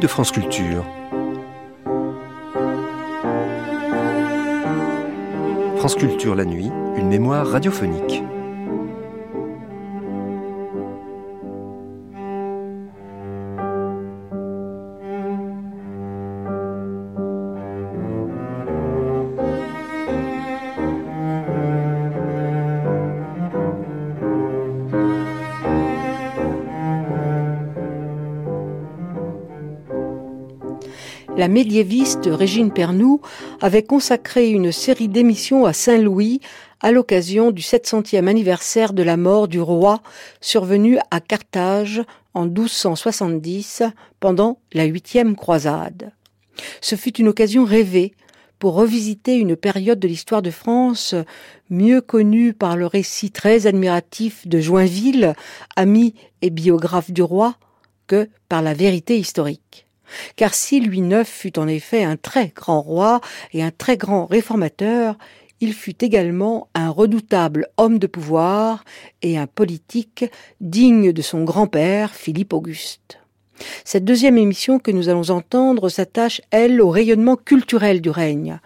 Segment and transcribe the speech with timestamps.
[0.00, 0.82] De France Culture.
[5.76, 8.22] France Culture la nuit, une mémoire radiophonique.
[31.40, 33.20] La médiéviste Régine Pernoud
[33.62, 36.42] avait consacré une série d'émissions à Saint-Louis
[36.80, 40.02] à l'occasion du 700e anniversaire de la mort du roi
[40.42, 42.02] survenu à Carthage
[42.34, 43.84] en 1270
[44.20, 46.12] pendant la huitième croisade.
[46.82, 48.12] Ce fut une occasion rêvée
[48.58, 51.14] pour revisiter une période de l'histoire de France
[51.70, 55.32] mieux connue par le récit très admiratif de Joinville,
[55.74, 57.56] ami et biographe du roi,
[58.08, 59.86] que par la vérité historique.
[60.36, 63.20] Car si Louis IX fut en effet un très grand roi
[63.52, 65.16] et un très grand réformateur,
[65.60, 68.84] il fut également un redoutable homme de pouvoir
[69.22, 70.24] et un politique
[70.60, 73.20] digne de son grand-père Philippe Auguste.
[73.84, 78.58] Cette deuxième émission que nous allons entendre s'attache, elle, au rayonnement culturel du règne.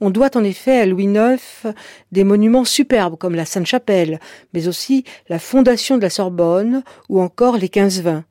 [0.00, 1.74] On doit en effet à Louis IX
[2.12, 4.20] des monuments superbes comme la Sainte-Chapelle,
[4.54, 8.24] mais aussi la fondation de la Sorbonne ou encore les quinze vins.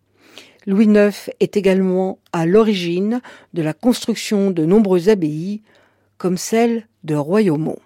[0.68, 3.22] Louis IX est également à l'origine
[3.54, 5.62] de la construction de nombreuses abbayes,
[6.18, 7.78] comme celle de Royaumont.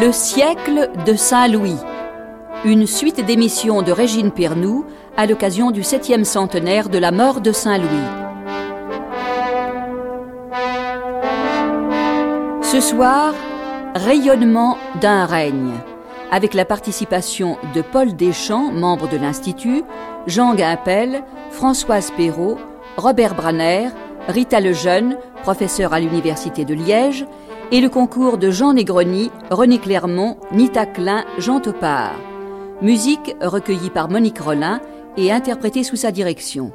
[0.00, 1.76] Le siècle de Saint-Louis.
[2.64, 4.86] Une suite d'émissions de Régine Pernoud
[5.18, 8.21] à l'occasion du septième centenaire de la mort de Saint-Louis.
[12.82, 13.32] Soir,
[13.94, 15.74] rayonnement d'un règne,
[16.32, 19.84] avec la participation de Paul Deschamps, membre de l'Institut,
[20.26, 21.22] Jean Guimpel,
[21.52, 22.58] Françoise Perrault,
[22.96, 23.88] Robert Branner,
[24.26, 27.24] Rita Lejeune, professeur à l'Université de Liège,
[27.70, 32.16] et le concours de Jean Negroni, René Clermont, Nita Klein, Jean Topard.
[32.82, 34.80] Musique recueillie par Monique Rollin
[35.16, 36.72] et interprétée sous sa direction.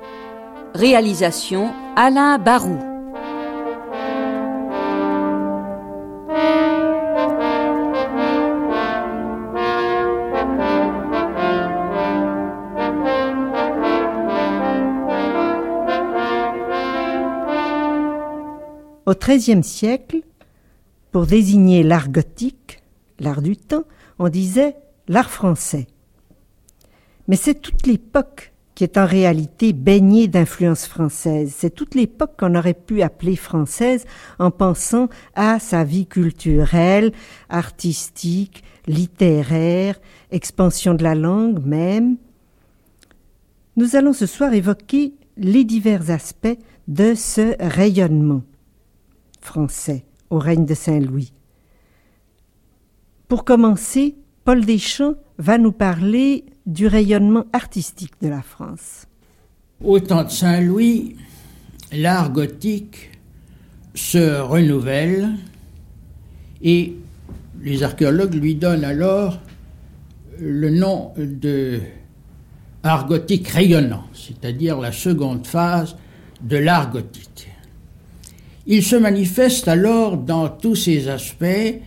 [0.74, 2.97] Réalisation Alain Barou.
[19.28, 20.22] XIIIe siècle,
[21.12, 22.82] pour désigner l'art gothique,
[23.20, 23.84] l'art du temps,
[24.20, 24.78] on disait
[25.10, 25.88] l'art français.
[27.28, 31.54] Mais c'est toute l'époque qui est en réalité baignée d'influence française.
[31.58, 34.06] C'est toute l'époque qu'on aurait pu appeler française
[34.40, 37.12] en pensant à sa vie culturelle,
[37.50, 40.00] artistique, littéraire,
[40.32, 42.16] expansion de la langue même.
[43.76, 46.58] Nous allons ce soir évoquer les divers aspects
[46.88, 48.44] de ce rayonnement
[49.48, 51.34] français au règne de Saint-Louis.
[53.28, 59.08] Pour commencer, Paul Deschamps va nous parler du rayonnement artistique de la France.
[59.84, 61.16] Au temps de Saint-Louis,
[61.92, 63.12] l'art gothique
[63.96, 65.30] se renouvelle
[66.62, 66.96] et
[67.62, 69.40] les archéologues lui donnent alors
[70.40, 71.80] le nom de
[72.84, 75.96] art gothique rayonnant, c'est-à-dire la seconde phase
[76.42, 77.50] de l'art gothique.
[78.70, 81.80] Il se manifeste alors dans tous ses aspects,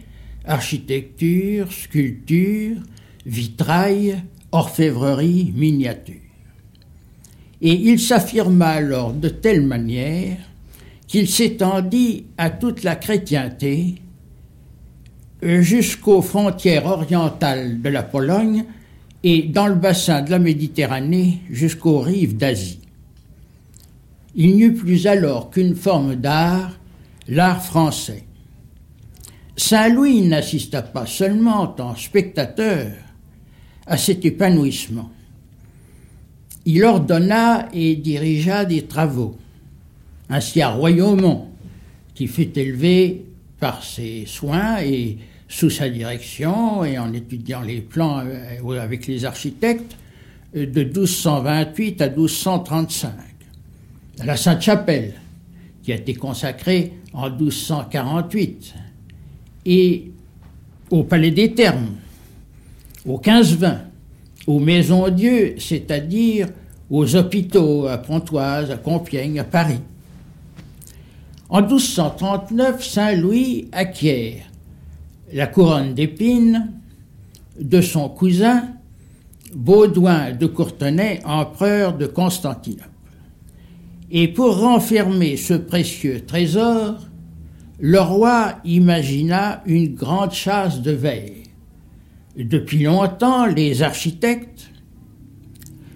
[0.47, 2.79] architecture, sculpture,
[3.27, 6.15] vitrail, orfèvrerie, miniature.
[7.61, 10.39] Et il s'affirma alors de telle manière
[11.07, 13.97] qu'il s'étendit à toute la chrétienté
[15.43, 18.65] jusqu'aux frontières orientales de la Pologne
[19.23, 22.81] et dans le bassin de la Méditerranée jusqu'aux rives d'Asie
[24.35, 26.79] il n'y eut plus alors qu'une forme d'art,
[27.29, 28.25] l'art français.
[29.57, 32.93] Saint-Louis n'assista pas seulement en spectateur
[33.87, 35.11] à cet épanouissement.
[36.65, 39.37] Il ordonna et dirigea des travaux.
[40.29, 41.49] Ainsi à Royaumont,
[42.15, 43.25] qui fut élevé
[43.59, 45.19] par ses soins et
[45.49, 49.97] sous sa direction et en étudiant les plans euh, avec les architectes
[50.55, 53.30] euh, de 1228 à 1235
[54.25, 55.15] la Sainte-Chapelle,
[55.83, 58.75] qui a été consacrée en 1248,
[59.67, 60.11] et
[60.91, 61.97] au Palais des Thermes,
[63.07, 63.79] au 15-20,
[64.47, 66.49] aux Maisons Dieu, c'est-à-dire
[66.91, 69.81] aux hôpitaux à Pontoise, à Compiègne, à Paris.
[71.49, 74.45] En 1239, Saint-Louis acquiert
[75.33, 76.73] la couronne d'épines
[77.61, 78.69] de son cousin
[79.55, 82.90] Baudouin de Courtenay, empereur de Constantinople.
[84.11, 86.97] Et pour renfermer ce précieux trésor,
[87.79, 91.31] le roi imagina une grande chasse de verre.
[92.37, 94.71] Depuis longtemps, les architectes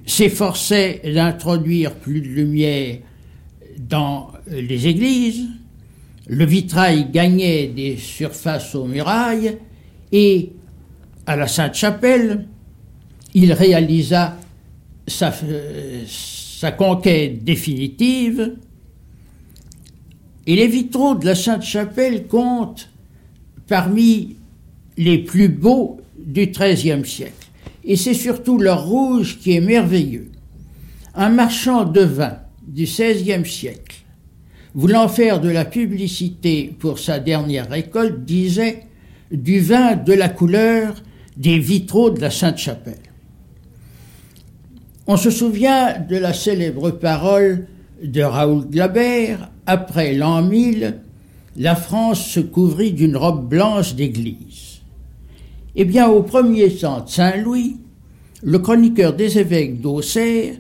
[0.07, 2.99] s'efforçaient d'introduire plus de lumière
[3.79, 5.49] dans les églises,
[6.27, 9.59] le vitrail gagnait des surfaces aux murailles
[10.13, 10.53] et
[11.27, 12.47] à la Sainte-Chapelle,
[13.35, 14.37] il réalisa
[15.07, 15.33] sa,
[16.73, 18.57] conquête définitive.
[20.47, 22.91] Et les vitraux de la Sainte-Chapelle comptent
[23.67, 24.37] parmi
[24.97, 27.49] les plus beaux du XIIIe siècle.
[27.85, 30.31] Et c'est surtout leur rouge qui est merveilleux.
[31.15, 34.05] Un marchand de vin du XVIe siècle,
[34.75, 38.87] voulant faire de la publicité pour sa dernière récolte, disait
[39.31, 41.03] du vin de la couleur
[41.37, 43.14] des vitraux de la Sainte-Chapelle.
[45.07, 47.67] On se souvient de la célèbre parole
[48.03, 51.01] de Raoul Glabert, après l'an 1000,
[51.57, 54.81] la France se couvrit d'une robe blanche d'église.
[55.77, 57.77] Eh bien, au premier temps de Saint-Louis,
[58.43, 60.55] le chroniqueur des évêques d'Auxerre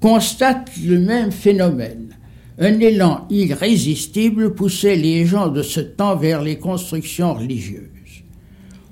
[0.00, 2.16] constate le même phénomène.
[2.58, 7.84] Un élan irrésistible poussait les gens de ce temps vers les constructions religieuses.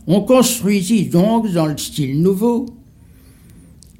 [0.06, 2.66] On construisit donc dans le style nouveau,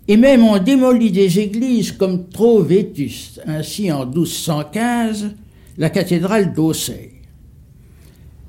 [0.09, 3.43] et même on démolit des églises comme trop vétustes.
[3.47, 5.35] Ainsi, en 1215,
[5.77, 7.11] la cathédrale d'Auxerre.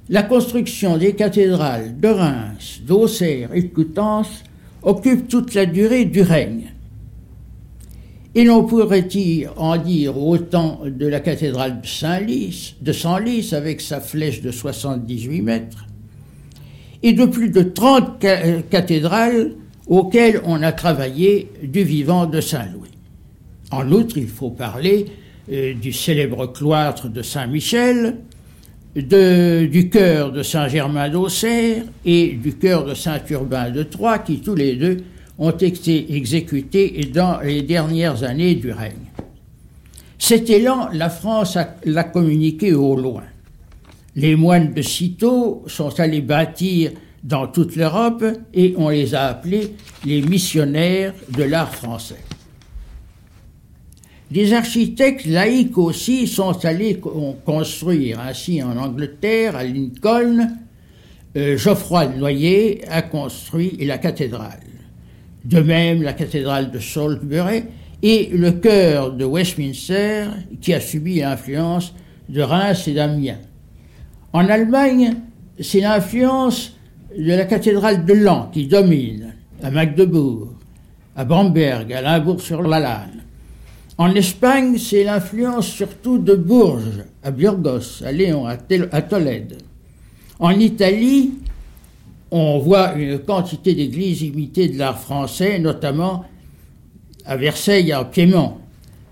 [0.07, 4.43] La construction des cathédrales de Reims, d'Auxerre et de Coutances
[4.81, 6.73] occupe toute la durée du règne.
[8.35, 9.07] Et l'on pourrait
[9.57, 15.41] en dire autant de la cathédrale de Saint-Lys, de Senlis avec sa flèche de 78
[15.41, 15.87] mètres,
[17.03, 19.55] et de plus de 30 euh, cathédrales
[19.89, 22.91] auxquelles on a travaillé du vivant de Saint-Louis.
[23.71, 25.07] En outre, il faut parler
[25.51, 28.17] euh, du célèbre cloître de Saint-Michel,
[28.95, 34.75] du chœur de Saint-Germain d'Auxerre et du chœur de Saint-Urbain de Troyes, qui tous les
[34.75, 34.97] deux
[35.37, 38.93] ont été exécutés dans les dernières années du règne.
[40.17, 43.23] Cet élan, la France l'a communiqué au loin.
[44.15, 46.91] Les moines de Cîteaux sont allés bâtir
[47.23, 48.23] dans toute l'Europe
[48.53, 49.75] et on les a appelés
[50.05, 52.23] les missionnaires de l'art français.
[54.31, 57.01] Des architectes laïcs aussi sont allés
[57.45, 60.55] construire, ainsi en Angleterre, à Lincoln,
[61.35, 64.59] euh, Geoffroy Noyer a construit la cathédrale.
[65.45, 67.63] De même, la cathédrale de Salisbury
[68.03, 70.25] et le chœur de Westminster,
[70.61, 71.93] qui a subi l'influence
[72.29, 73.39] de Reims et d'Amiens.
[74.31, 75.15] En Allemagne,
[75.59, 76.75] c'est l'influence
[77.17, 79.33] de la cathédrale de Lan qui domine,
[79.63, 80.53] à Magdebourg,
[81.15, 83.23] à Bamberg, à Limbourg-sur-la-Lanne.
[83.97, 88.55] En Espagne, c'est l'influence surtout de Bourges, à Burgos, à Léon, à,
[89.01, 89.57] Tolède.
[90.39, 91.33] En Italie,
[92.31, 96.23] on voit une quantité d'églises imitées de l'art français, notamment
[97.25, 98.53] à Versailles, en Piémont,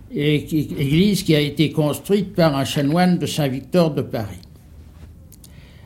[0.10, 4.40] église qui a été construite par un chanoine de Saint-Victor de Paris.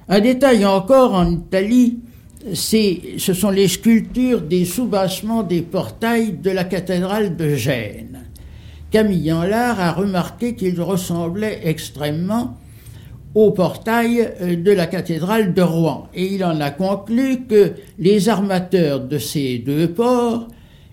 [0.07, 1.97] Un détail encore en Italie,
[2.53, 8.19] ce sont les sculptures des soubassements des portails de la cathédrale de Gênes.
[8.89, 12.57] Camille Anlard a remarqué qu'ils ressemblaient extrêmement
[13.33, 16.09] au portail euh, de la cathédrale de Rouen.
[16.13, 20.47] Et il en a conclu que les armateurs de ces deux ports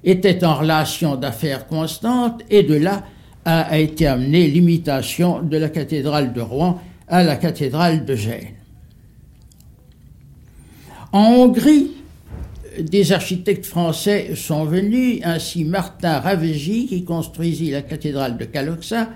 [0.04, 3.04] étaient en relation d'affaires constante et de là
[3.44, 6.78] a été amenée l'imitation de la cathédrale de Rouen
[7.08, 8.57] à la cathédrale de Gênes.
[11.10, 11.92] En Hongrie,
[12.78, 19.08] des architectes français sont venus, ainsi Martin Ravegi qui construisit la cathédrale de Kaloxa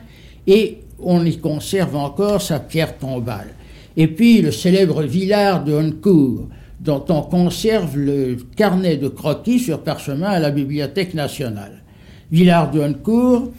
[0.46, 3.54] et on y conserve encore sa pierre tombale.
[3.98, 6.48] Et puis le célèbre Villard de Honcourt,
[6.80, 11.82] dont on conserve le carnet de croquis sur parchemin à la Bibliothèque nationale.
[12.30, 13.50] Villard de Honcourt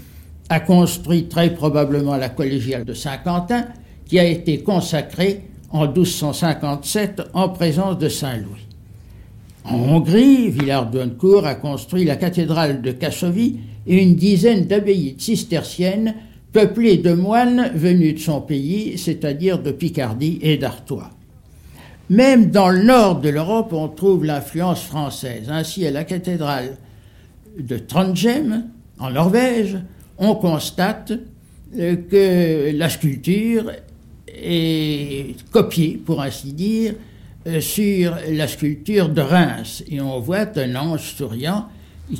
[0.49, 3.67] a construit très probablement la collégiale de Saint-Quentin,
[4.07, 8.67] qui a été consacrée en 1257 en présence de Saint-Louis.
[9.65, 15.15] En Hongrie, Villard de Honcourt a construit la cathédrale de Kassovie et une dizaine d'abbayes
[15.17, 16.15] cisterciennes
[16.53, 21.09] peuplé de moines venus de son pays, c'est-à-dire de Picardie et d'Artois.
[22.09, 25.49] Même dans le nord de l'Europe, on trouve l'influence française.
[25.49, 26.77] Ainsi, à la cathédrale
[27.57, 28.65] de Trondheim,
[28.99, 29.77] en Norvège,
[30.19, 31.13] on constate
[31.75, 33.71] euh, que la sculpture
[34.33, 36.93] est copié, pour ainsi dire,
[37.47, 39.83] euh, sur la sculpture de Reims.
[39.89, 41.67] Et on voit un ange souriant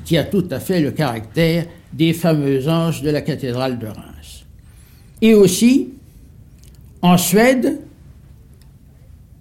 [0.06, 4.46] qui a tout à fait le caractère des fameux anges de la cathédrale de Reims.
[5.22, 5.90] Et aussi,
[7.02, 7.80] en Suède,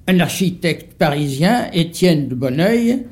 [0.06, 3.06] un architecte parisien, Étienne de Bonneuil,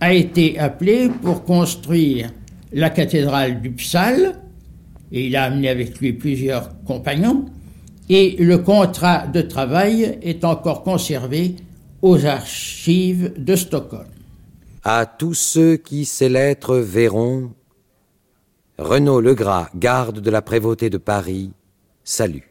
[0.00, 2.30] a été appelé pour construire
[2.72, 4.34] la cathédrale d'Uppsal,
[5.12, 7.46] et il a amené avec lui plusieurs compagnons,
[8.08, 11.56] et le contrat de travail est encore conservé
[12.02, 14.06] aux archives de Stockholm.
[14.84, 17.52] À tous ceux qui ces lettres verront,
[18.78, 21.50] Renaud Legras, garde de la prévôté de Paris,
[22.04, 22.44] salue.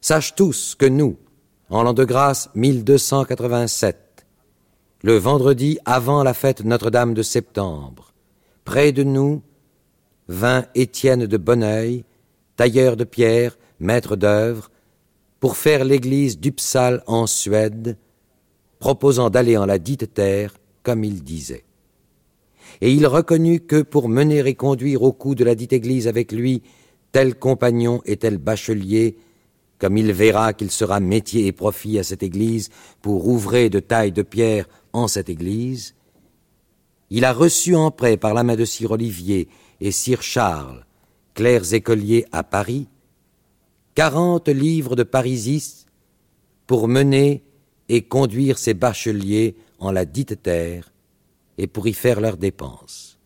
[0.00, 1.16] Sache tous que nous,
[1.70, 4.26] en l'an de grâce 1287,
[5.02, 8.12] le vendredi avant la fête Notre-Dame de septembre,
[8.64, 9.42] près de nous
[10.28, 12.04] vint Étienne de Bonneuil,
[12.56, 14.70] tailleur de pierre, maître d'œuvre,
[15.40, 17.98] pour faire l'église d'Upsal en Suède,
[18.78, 21.64] proposant d'aller en la dite terre, comme il disait.
[22.80, 26.32] Et il reconnut que pour mener et conduire au cou de la dite église avec
[26.32, 26.62] lui
[27.12, 29.16] tel compagnon et tel bachelier,
[29.78, 32.70] comme il verra qu'il sera métier et profit à cette église
[33.02, 35.94] pour ouvrer de taille de pierre en cette église,
[37.10, 39.48] il a reçu en prêt par la main de Sir Olivier
[39.80, 40.86] et Sir Charles,
[41.34, 42.88] clercs écoliers à Paris,
[43.94, 45.86] quarante livres de parisis
[46.66, 47.42] pour mener
[47.88, 50.92] et conduire ces bacheliers en la dite terre
[51.58, 53.18] et pour y faire leurs dépenses.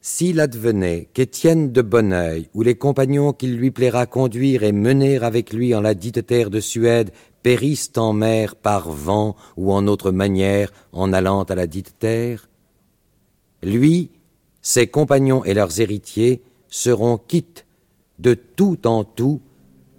[0.00, 5.52] S'il advenait qu'Étienne de Bonneuil ou les compagnons qu'il lui plaira conduire et mener avec
[5.52, 7.12] lui en la dite terre de Suède
[7.42, 12.48] périssent en mer par vent ou en autre manière en allant à la dite terre,
[13.62, 14.10] lui,
[14.60, 17.64] ses compagnons et leurs héritiers seront quittes
[18.22, 19.40] de tout en tout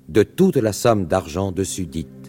[0.08, 2.23] de toute la somme d'argent dessus dite.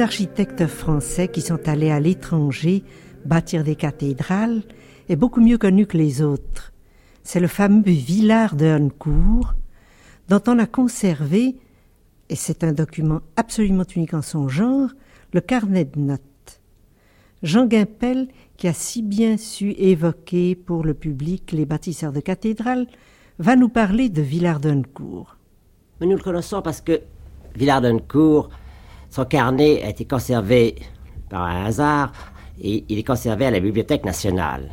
[0.00, 2.84] Architectes français qui sont allés à l'étranger
[3.24, 4.62] bâtir des cathédrales
[5.08, 6.72] est beaucoup mieux connu que les autres.
[7.22, 9.54] C'est le fameux Villard de Honnecourt,
[10.28, 11.56] dont on a conservé,
[12.28, 14.90] et c'est un document absolument unique en son genre,
[15.32, 16.60] le carnet de notes.
[17.42, 22.86] Jean Guimpel, qui a si bien su évoquer pour le public les bâtisseurs de cathédrales,
[23.38, 25.36] va nous parler de Villard d'Honnecourt.
[26.00, 27.00] Nous le connaissons parce que
[27.54, 28.50] Villard d'Honnecourt
[29.16, 30.74] son carnet a été conservé
[31.30, 32.12] par un hasard
[32.62, 34.68] et il est conservé à la Bibliothèque nationale.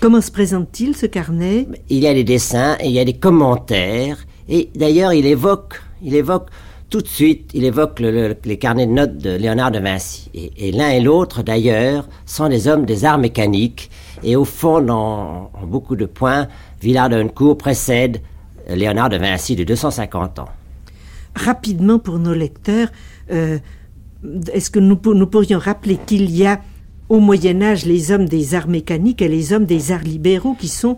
[0.00, 1.68] Comment se présente-t-il ce carnet?
[1.90, 4.16] Il y a des dessins et il y a des commentaires
[4.48, 6.48] et d'ailleurs il évoque, il évoque
[6.88, 10.30] tout de suite, il évoque les carnets de notes de Léonard de Vinci.
[10.34, 13.90] Et, l'un et l'autre, d'ailleurs, sont des hommes des arts mécaniques.
[14.22, 16.48] Et au fond, dans, en beaucoup de points,
[16.82, 18.20] Villard de Honnecourt précède
[18.68, 20.48] Léonard de Vinci de 250 ans.
[21.34, 22.88] Rapidement pour nos lecteurs,
[23.30, 23.58] euh,
[24.52, 26.60] est-ce que nous, pourrions rappeler qu'il y a
[27.08, 30.68] au Moyen Âge les hommes des arts mécaniques et les hommes des arts libéraux qui
[30.68, 30.96] sont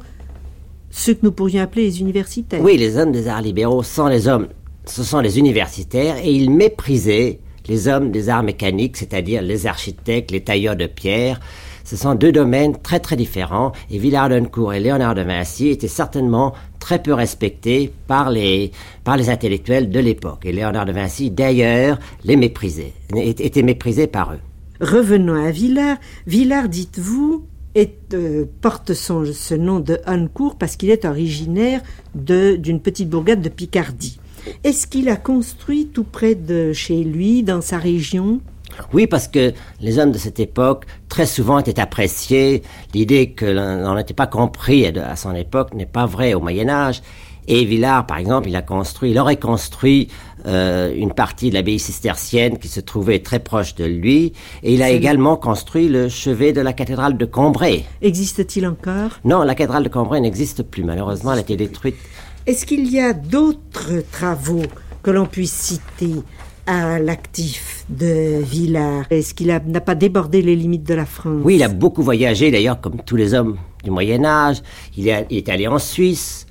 [0.91, 2.61] ceux que nous pourrions appeler les universitaires?
[2.63, 4.49] Oui, les hommes des arts libéraux sont les hommes,
[4.85, 10.31] ce sont les universitaires et ils méprisaient les hommes des arts mécaniques, c'est-à-dire les architectes,
[10.31, 11.41] les tailleurs de pierre,
[11.85, 16.55] ce sont deux domaines très très différents et Villard et Léonard de Vinci étaient certainement
[16.81, 18.73] très peu respectés par les,
[19.05, 20.45] par les intellectuels de l'époque.
[20.45, 24.41] Et Léonard de Vinci, d'ailleurs, les méprisait, était méprisé par eux.
[24.81, 25.99] Revenons à Villard.
[26.27, 27.47] Villard, dites-vous,
[28.15, 31.83] euh, porte son, ce nom de Hancourt parce qu'il est originaire
[32.15, 34.19] d'une petite bourgade de Picardie.
[34.63, 38.41] Est-ce qu'il a construit tout près de chez lui, dans sa région?
[38.93, 42.63] Oui, parce que les hommes de cette époque, très souvent, étaient appréciés.
[42.93, 47.03] L'idée que l'on n'était pas compris à son époque n'est pas vraie au Moyen Âge.
[47.47, 50.09] Et Villard, par exemple, il a construit, il aurait construit
[50.47, 54.33] euh, une partie de l'abbaye cistercienne qui se trouvait très proche de lui.
[54.63, 57.85] Et il a également construit le chevet de la cathédrale de Combray.
[58.01, 59.21] Existe-t-il encore?
[59.25, 60.85] Non, la cathédrale de Combray n'existe plus.
[60.85, 61.97] Malheureusement, elle a été détruite.
[62.47, 64.63] Est-ce qu'il y a d'autres travaux
[65.03, 66.23] que l'on puisse citer?
[66.67, 71.41] À l'actif de Villard Est-ce qu'il n'a pas débordé les limites de la France?
[71.45, 74.63] Oui, il a beaucoup voyagé d'ailleurs, comme tous les hommes du Moyen Âge.
[74.97, 76.47] Il, est, allé en Suisse,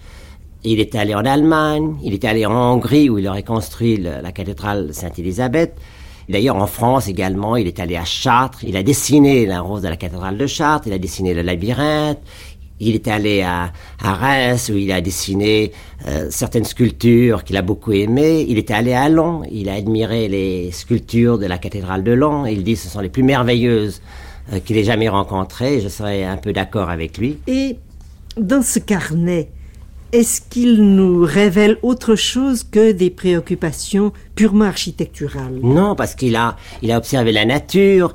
[0.64, 4.32] il est allé en Allemagne, il est allé en Hongrie où il aurait construit la
[4.32, 5.76] cathédrale Sainte-Élisabeth.
[6.30, 9.90] D'ailleurs, en France également, il est allé à Chartres, il a dessiné la rose de
[9.90, 12.20] la cathédrale de Chartres, il a dessiné le labyrinthe,
[12.88, 13.72] il est allé à,
[14.02, 15.72] Reims où il a dessiné
[16.08, 18.46] euh, certaines sculptures qu'il a beaucoup aimées.
[18.48, 22.48] Il était allé à Lens, il a admiré les sculptures de la cathédrale de Lens.
[22.52, 24.02] il dit que ce sont les plus merveilleuses
[24.52, 25.80] euh, qu'il ait jamais rencontrées.
[25.82, 27.38] Je serais un peu d'accord avec lui.
[27.48, 27.78] Et
[28.38, 29.50] dans ce carnet,
[30.14, 35.60] est-ce qu'il nous révèle autre chose que des préoccupations purement architecturales?
[35.64, 38.14] Non, parce qu'il a, il a observé la nature,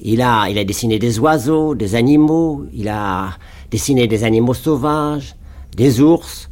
[0.00, 3.30] il a, il a dessiné des oiseaux, des animaux, il a
[3.70, 5.34] dessiné des animaux sauvages,
[5.76, 6.48] des ours,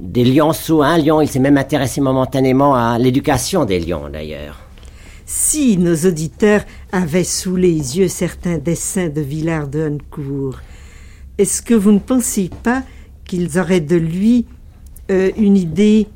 [0.00, 0.82] des lionceaux.
[0.82, 4.60] Un lion, il s'est même intéressé momentanément à l'éducation des lions d'ailleurs.
[5.26, 10.60] Si nos auditeurs avaient sous les yeux certains dessins de Villard de Honcourt,
[11.38, 12.82] est-ce que vous ne pensez pas
[13.24, 14.46] qu'ils auraient de lui
[15.10, 16.06] euh, une idée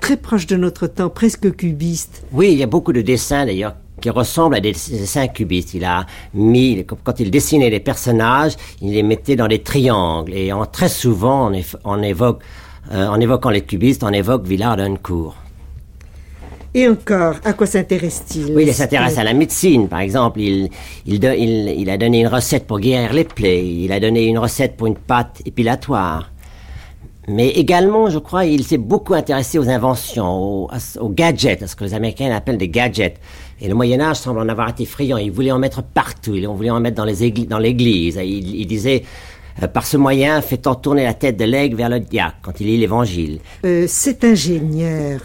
[0.00, 2.22] très proche de notre temps, presque cubiste?
[2.32, 5.72] Oui, il y a beaucoup de dessins d'ailleurs qui ressemblent à des dessins cubistes.
[5.72, 10.34] Il a mis, quand il dessinait les personnages, il les mettait dans des triangles.
[10.34, 11.50] Et en, très souvent,
[11.84, 12.42] on, évoque,
[12.92, 15.36] euh, en évoquant les cubistes, on évoque Villard d'Uncourt.
[16.74, 18.54] Et encore, à quoi s'intéresse-t-il?
[18.56, 20.40] Oui, il s'intéresse à la médecine, par exemple.
[20.40, 20.70] Il,
[21.06, 21.22] il,
[21.78, 23.66] il, a donné une recette pour guérir les plaies.
[23.66, 26.30] Il a donné une recette pour une pâte épilatoire.
[27.28, 31.76] Mais également, je crois, il s'est beaucoup intéressé aux inventions, aux, aux, gadgets, à ce
[31.76, 33.20] que les Américains appellent des gadgets.
[33.62, 35.18] Et le Moyen Âge semble en avoir été friand.
[35.18, 36.34] Il voulait en mettre partout.
[36.34, 38.16] Il voulait en mettre dans les églises, l'église.
[38.16, 39.04] Il, il, disait,
[39.62, 42.66] euh, par ce moyen, fait-on tourner la tête de l'aigle vers le diacre quand il
[42.66, 43.38] lit l'Évangile.
[43.64, 45.20] Euh, cet ingénieur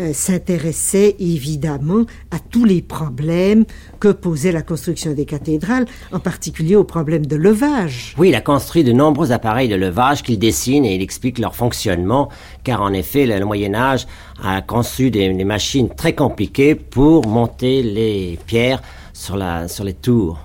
[0.00, 3.64] euh, s'intéressait évidemment à tous les problèmes
[4.00, 8.14] que posait la construction des cathédrales, en particulier aux problèmes de levage.
[8.16, 11.54] Oui, il a construit de nombreux appareils de levage qu'il dessine et il explique leur
[11.54, 12.30] fonctionnement,
[12.64, 14.06] car en effet, le, Moyen Âge
[14.42, 20.38] a conçu des, machines très compliquées pour monter les pierres sur, la, sur les tours.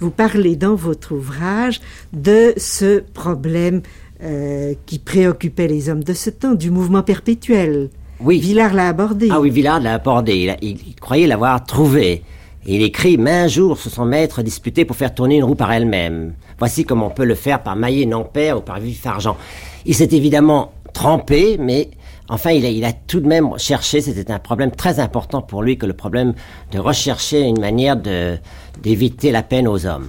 [0.00, 1.80] Vous parlez dans votre ouvrage
[2.12, 3.82] de ce problème
[4.22, 7.90] euh, qui préoccupait les hommes de ce temps, du mouvement perpétuel.
[8.20, 8.38] Oui.
[8.38, 9.28] Villard l'a abordé.
[9.30, 10.56] Ah oui, Villard l'a abordé.
[10.62, 12.22] Il, croyait l'avoir trouvé.
[12.66, 15.72] il écrit Mais un jour se son maître disputé pour faire tourner une roue par
[15.72, 16.34] elle-même.
[16.58, 19.36] Voici comment on peut le faire par maillet non-père ou par vif argent.
[19.84, 21.90] Il s'est évidemment trempé, mais
[22.28, 24.00] enfin, il a, il a tout de même cherché.
[24.00, 26.34] C'était un problème très important pour lui que le problème
[26.72, 28.38] de rechercher une manière de,
[28.82, 30.08] d'éviter la peine aux hommes.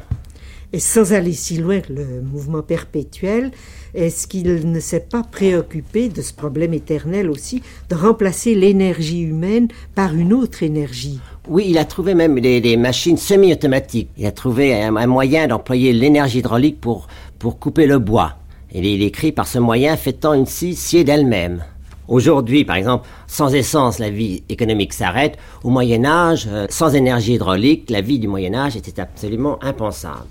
[0.74, 3.52] Et sans aller si loin que le mouvement perpétuel,
[3.94, 9.68] est-ce qu'il ne s'est pas préoccupé de ce problème éternel aussi, de remplacer l'énergie humaine
[9.96, 11.20] par une autre énergie?
[11.48, 14.10] Oui, il a trouvé même des, machines semi-automatiques.
[14.18, 17.08] Il a trouvé un, moyen d'employer l'énergie hydraulique pour,
[17.40, 18.34] pour couper le bois.
[18.74, 21.64] Et il écrit par ce moyen fait-on une scie sciée d'elle-même.
[22.08, 25.38] Aujourd'hui, par exemple, sans essence, la vie économique s'arrête.
[25.64, 30.28] Au Moyen Âge, euh, sans énergie hydraulique, la vie du Moyen Âge était absolument impensable.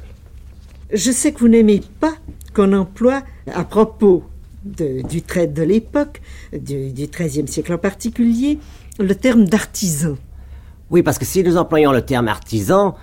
[0.93, 2.15] Je sais que vous n'aimez pas
[2.55, 4.25] qu'on emploie à propos
[4.65, 6.21] du trait de l'époque,
[6.53, 8.59] du, XIIIe siècle en particulier,
[8.99, 10.17] le terme d'artisan.
[10.91, 12.97] Oui, parce que si nous employons le terme artisan,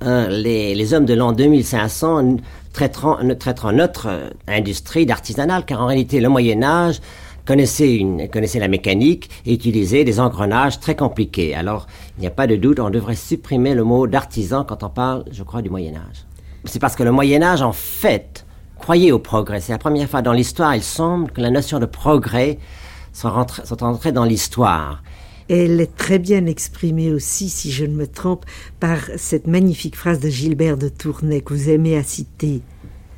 [0.00, 2.36] hein, les, hommes de l'an 2500
[2.72, 7.00] traiteront, notre industrie d'artisanal, car en réalité, le Moyen Âge
[7.46, 8.00] connaissait,
[8.32, 11.54] connaissait la mécanique et utilisait des engrenages très compliqués.
[11.54, 14.90] Alors, il n'y a pas de doute, on devrait supprimer le mot d'artisan quand on
[14.90, 16.24] parle, je crois, du Moyen Âge.
[16.64, 18.43] C'est parce que le Moyen Âge, en fait,
[18.84, 19.62] croyait au progrès.
[19.62, 22.58] C'est la première fois dans l'histoire, il semble que la notion de progrès
[23.14, 25.02] soit, rentrée, entrée dans l'histoire.
[25.48, 28.44] Elle est très bien exprimée aussi, si je ne me trompe,
[28.80, 32.60] par cette magnifique phrase de Gilbert de Tournai que vous aimez à citer.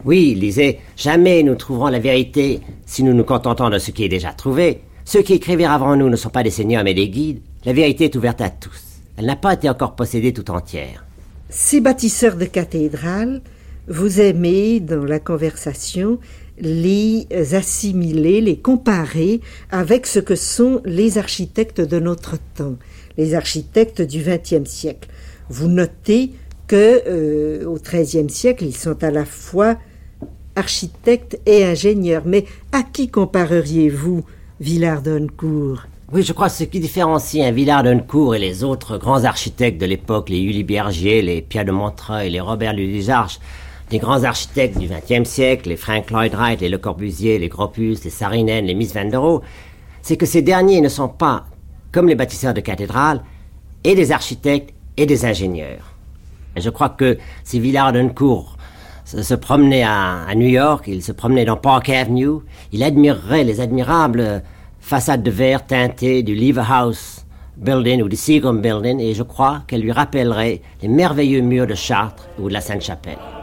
[0.05, 4.05] Oui, il disait Jamais nous trouverons la vérité si nous nous contentons de ce qui
[4.05, 4.83] est déjà trouvé.
[5.05, 7.41] Ceux qui écrivirent avant nous ne sont pas des seigneurs mais des guides.
[7.65, 9.01] La vérité est ouverte à tous.
[9.17, 11.05] Elle n'a pas été encore possédée tout entière.
[11.49, 13.43] Ces bâtisseurs de cathédrales
[13.89, 16.19] vous aimez, dans la conversation,
[16.59, 22.77] les assimiler, les comparer avec ce que sont les architectes de notre temps,
[23.19, 25.09] les architectes du XXe siècle.
[25.49, 26.33] Vous notez
[26.67, 29.77] que euh, au XIIIe siècle, ils sont à la fois
[30.57, 32.23] architectes et ingénieurs.
[32.27, 34.25] Mais à qui compareriez-vous
[34.61, 38.97] Villard d'Honnecourt oui, je crois que ce qui différencie un Villard d'Honnecourt et les autres
[38.97, 43.41] grands architectes de l'époque, les Uli les Pierre de Montreuil, les Robert Louis-Arches,
[43.91, 48.03] les grands architectes du XXe siècle, les Frank Lloyd Wright, les Le Corbusier, les Gropius,
[48.05, 49.43] les Sarinen, les Miss Van der Rohe,
[50.03, 51.45] c'est que ces derniers ne sont pas,
[51.93, 53.23] comme les bâtisseurs de cathédrales,
[53.85, 55.93] et des architectes et des ingénieurs.
[56.57, 58.57] Et je crois que si Villard d'Honnecourt
[59.05, 62.41] se, promenait à, New York, il se promenait dans Park Avenue,
[62.73, 64.43] il admirerait les admirables
[64.81, 67.25] façades de verre teintées du Lever House
[67.57, 71.75] Building ou du Seagram Building, et je crois qu'elle lui rappellerait les merveilleux murs de
[71.75, 73.36] Chartres ou de la Sainte-Chapelle.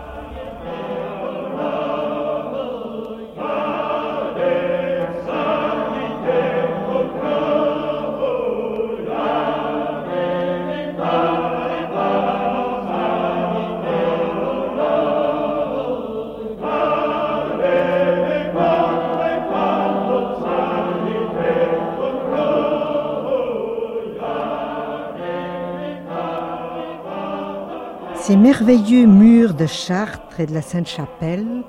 [28.33, 31.63] Ces merveilleux murs de Chartres et de la Sainte-Chapelle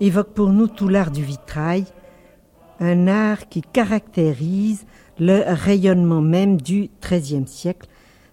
[0.00, 1.84] évoquent pour nous tout l'art du vitrail,
[2.80, 4.86] un art qui caractérise
[5.18, 7.86] le rayonnement même du XIIIe siècle.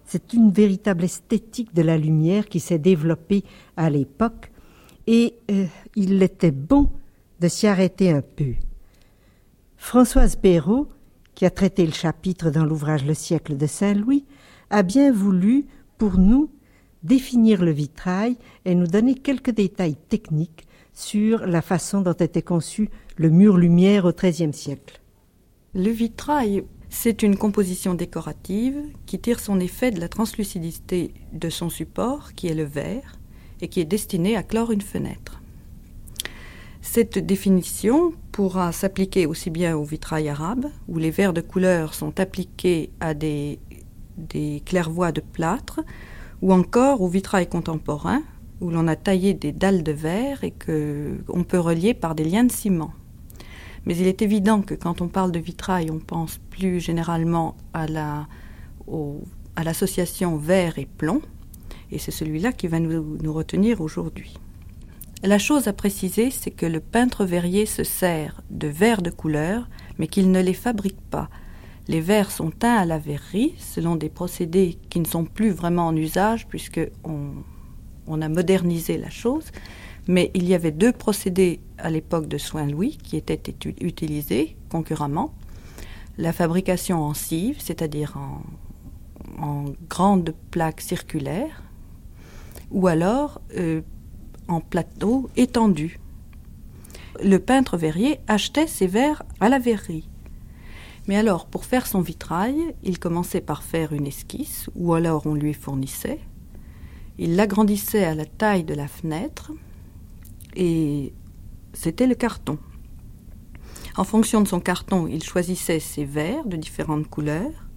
[0.06, 3.44] C'est une véritable esthétique de la lumière qui s'est développée
[3.76, 4.50] à l'époque
[5.06, 6.88] et euh, il était bon
[7.38, 8.54] de s'y arrêter un peu.
[9.76, 10.88] Françoise Perrault,
[11.34, 14.24] qui a traité le chapitre dans l'ouvrage Le siècle de Saint-Louis,
[14.70, 15.66] a bien voulu,
[15.98, 16.48] pour nous,
[17.04, 22.88] définir le vitrail et nous donner quelques détails techniques sur la façon dont était conçu
[23.16, 25.00] le mur lumière au XIIIe siècle.
[25.74, 31.68] Le vitrail, c'est une composition décorative qui tire son effet de la translucidité de son
[31.68, 33.18] support, qui est le verre,
[33.60, 35.40] et qui est destiné à clore une fenêtre.
[36.80, 42.20] Cette définition pourra s'appliquer aussi bien au vitrail arabe, où les verres de couleur sont
[42.20, 43.58] appliqués à des,
[44.16, 45.80] des clairvoies de plâtre,
[46.44, 48.22] ou encore au vitrail contemporain,
[48.60, 52.44] où l'on a taillé des dalles de verre et qu'on peut relier par des liens
[52.44, 52.92] de ciment.
[53.86, 57.86] Mais il est évident que quand on parle de vitrail, on pense plus généralement à,
[57.86, 58.28] la,
[59.56, 61.22] à l'association verre et plomb,
[61.90, 64.34] et c'est celui-là qui va nous, nous retenir aujourd'hui.
[65.22, 69.66] La chose à préciser, c'est que le peintre verrier se sert de verres de couleur,
[69.98, 71.30] mais qu'il ne les fabrique pas,
[71.86, 75.88] les verres sont teints à la verrerie selon des procédés qui ne sont plus vraiment
[75.88, 79.50] en usage puisque on, a modernisé la chose.
[80.06, 83.40] Mais il y avait deux procédés à l'époque de Soin-Louis qui étaient
[83.80, 85.34] utilisés concurremment.
[86.16, 88.16] La fabrication en cive, c'est-à-dire
[89.38, 91.62] en, grandes plaques circulaires,
[92.70, 93.80] ou alors euh,
[94.48, 95.98] en plateau étendu.
[97.22, 100.08] Le peintre verrier achetait ses verres à la verrerie.
[101.06, 105.34] Mais alors, pour faire son vitrail, il commençait par faire une esquisse, ou alors on
[105.34, 106.20] lui fournissait.
[107.18, 109.52] Il l'agrandissait à la taille de la fenêtre,
[110.56, 111.12] et
[111.72, 112.58] c'était le carton.
[113.96, 117.68] En fonction de son carton, il choisissait ses verres de différentes couleurs,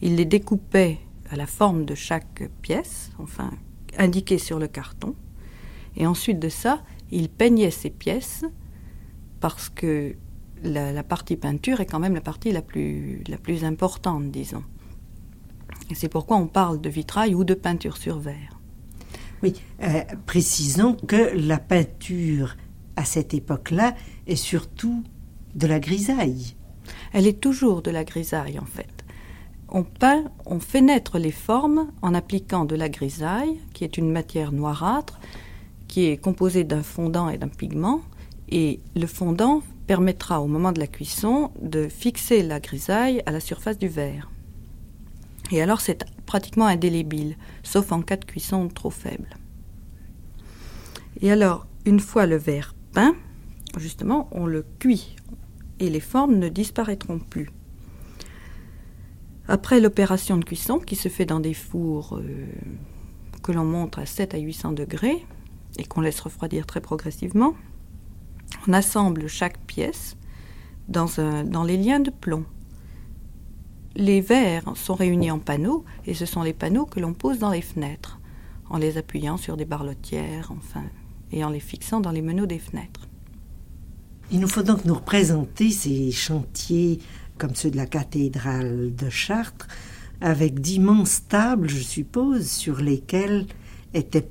[0.00, 0.98] il les découpait
[1.30, 3.50] à la forme de chaque pièce, enfin
[3.98, 5.14] indiquée sur le carton,
[5.96, 8.44] et ensuite de ça, il peignait ces pièces
[9.40, 10.16] parce que
[10.62, 14.64] la, partie peinture est quand même la partie la plus, la plus importante, disons.
[15.90, 18.60] Et c'est pourquoi on parle de vitrail ou de peinture sur verre.
[19.42, 22.56] Oui, euh, précisons que la peinture
[22.96, 23.94] à cette époque-là
[24.26, 25.02] est surtout
[25.54, 26.54] de la grisaille.
[27.12, 29.04] Elle est toujours de la grisaille en fait.
[29.68, 34.10] On peint, on fait naître les formes en appliquant de la grisaille, qui est une
[34.10, 35.20] matière noirâtre,
[35.86, 38.02] qui est composée d'un fondant et d'un pigment,
[38.48, 43.40] et le fondant permettra au moment de la cuisson de fixer la grisaille à la
[43.40, 44.30] surface du verre.
[45.50, 49.30] Et alors c'est pratiquement indélébile, sauf en cas de cuisson trop faible.
[51.20, 53.16] Et alors, une fois le verre peint,
[53.78, 55.16] justement, on le cuit
[55.80, 57.50] et les formes ne disparaîtront plus.
[59.48, 62.46] Après l'opération de cuisson, qui se fait dans des fours euh,
[63.42, 65.26] que l'on montre à 7 à 800 degrés
[65.78, 67.56] et qu'on laisse refroidir très progressivement,
[68.66, 70.16] on assemble chaque pièce
[70.88, 71.06] dans,
[71.44, 72.44] dans les liens de plomb.
[73.96, 77.50] Les verres sont réunis en panneaux et ce sont les panneaux que l'on pose dans
[77.50, 78.20] les fenêtres.
[78.70, 80.84] en les appuyant sur des barlotières, enfin,
[81.32, 83.08] et en les fixant dans les meneaux des fenêtres.
[84.30, 87.00] Il nous faut donc nous représenter ces chantiers
[87.36, 89.66] comme ceux de la cathédrale de Chartres,
[90.20, 93.46] avec d'immenses tables, je suppose, sur lesquelles
[93.94, 94.28] étaient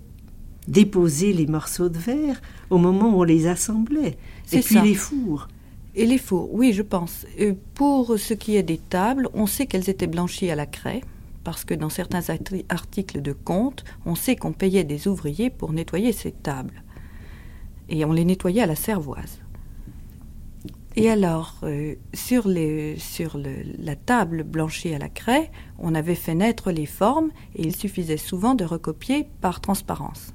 [0.70, 4.18] déposer les morceaux de verre au moment où on les assemblait.
[4.52, 5.48] Et puis les fours.
[5.96, 7.26] Et les fours, oui, je pense.
[7.40, 11.02] Euh, pour ce qui est des tables, on sait qu'elles étaient blanchies à la craie,
[11.44, 12.22] parce que dans certains
[12.70, 16.84] articles de compte, on sait qu'on payait des ouvriers pour nettoyer ces tables.
[17.90, 19.40] Et on les nettoyait à la cervoise.
[20.96, 26.36] Et alors, euh, sur, les, sur la table blanchie à la craie, on avait fait
[26.36, 30.34] naître les formes et il suffisait souvent de recopier par transparence.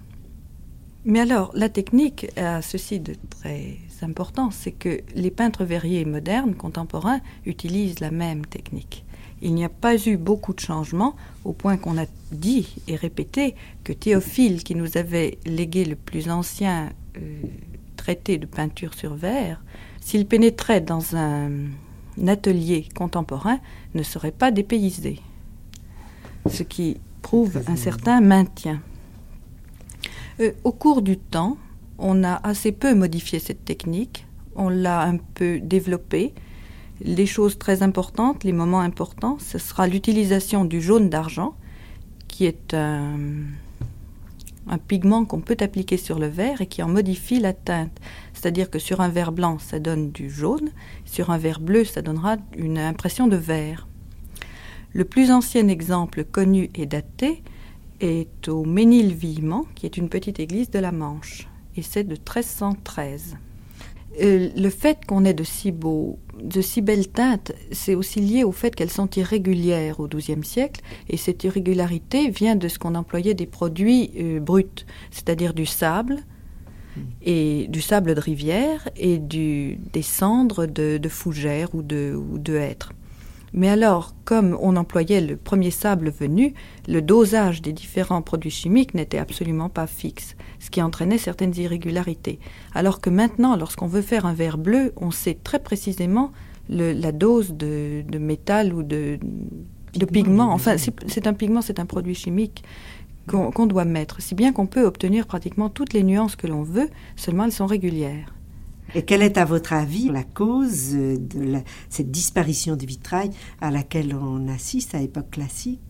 [1.06, 6.54] Mais alors, la technique a ceci de très important, c'est que les peintres verriers modernes,
[6.54, 9.04] contemporains, utilisent la même technique.
[9.42, 11.14] Il n'y a pas eu beaucoup de changements,
[11.44, 16.30] au point qu'on a dit et répété que Théophile, qui nous avait légué le plus
[16.30, 17.42] ancien euh,
[17.96, 19.62] traité de peinture sur verre,
[20.00, 21.50] s'il pénétrait dans un,
[22.18, 23.58] un atelier contemporain,
[23.94, 25.20] ne serait pas dépaysé.
[26.50, 28.80] Ce qui prouve un certain maintien.
[30.40, 31.56] Euh, au cours du temps,
[31.98, 36.34] on a assez peu modifié cette technique, on l'a un peu développée.
[37.00, 41.54] Les choses très importantes, les moments importants, ce sera l'utilisation du jaune d'argent,
[42.28, 43.16] qui est un,
[44.66, 48.00] un pigment qu'on peut appliquer sur le verre et qui en modifie la teinte.
[48.32, 50.70] C'est-à-dire que sur un verre blanc, ça donne du jaune,
[51.04, 53.86] sur un verre bleu, ça donnera une impression de vert.
[54.92, 57.42] Le plus ancien exemple connu et daté
[58.00, 63.36] est au Ménilvillement, qui est une petite église de la Manche, et c'est de 1313.
[64.22, 68.44] Euh, le fait qu'on ait de si, beaux, de si belles teintes, c'est aussi lié
[68.44, 72.94] au fait qu'elles sont irrégulières au XIIe siècle, et cette irrégularité vient de ce qu'on
[72.94, 76.24] employait des produits euh, bruts, c'est-à-dire du sable,
[77.22, 82.54] et du sable de rivière et du, des cendres de, fougères ou de, ou de
[82.54, 82.92] hêtres.
[83.54, 86.54] Mais alors, comme on employait le premier sable venu,
[86.88, 92.40] le dosage des différents produits chimiques n'était absolument pas fixe, ce qui entraînait certaines irrégularités.
[92.74, 96.32] Alors que maintenant, lorsqu'on veut faire un verre bleu, on sait très précisément
[96.68, 99.20] la dose de, métal ou de,
[99.94, 100.52] de pigment.
[100.52, 102.64] Enfin, c'est un pigment, c'est un produit chimique
[103.28, 106.90] qu'on doit mettre, si bien qu'on peut obtenir pratiquement toutes les nuances que l'on veut,
[107.16, 108.33] seulement elles sont régulières.
[108.96, 113.30] Et quelle est, à votre avis, la cause de cette disparition du vitrail
[113.60, 115.80] à laquelle on assiste à l'époque classique?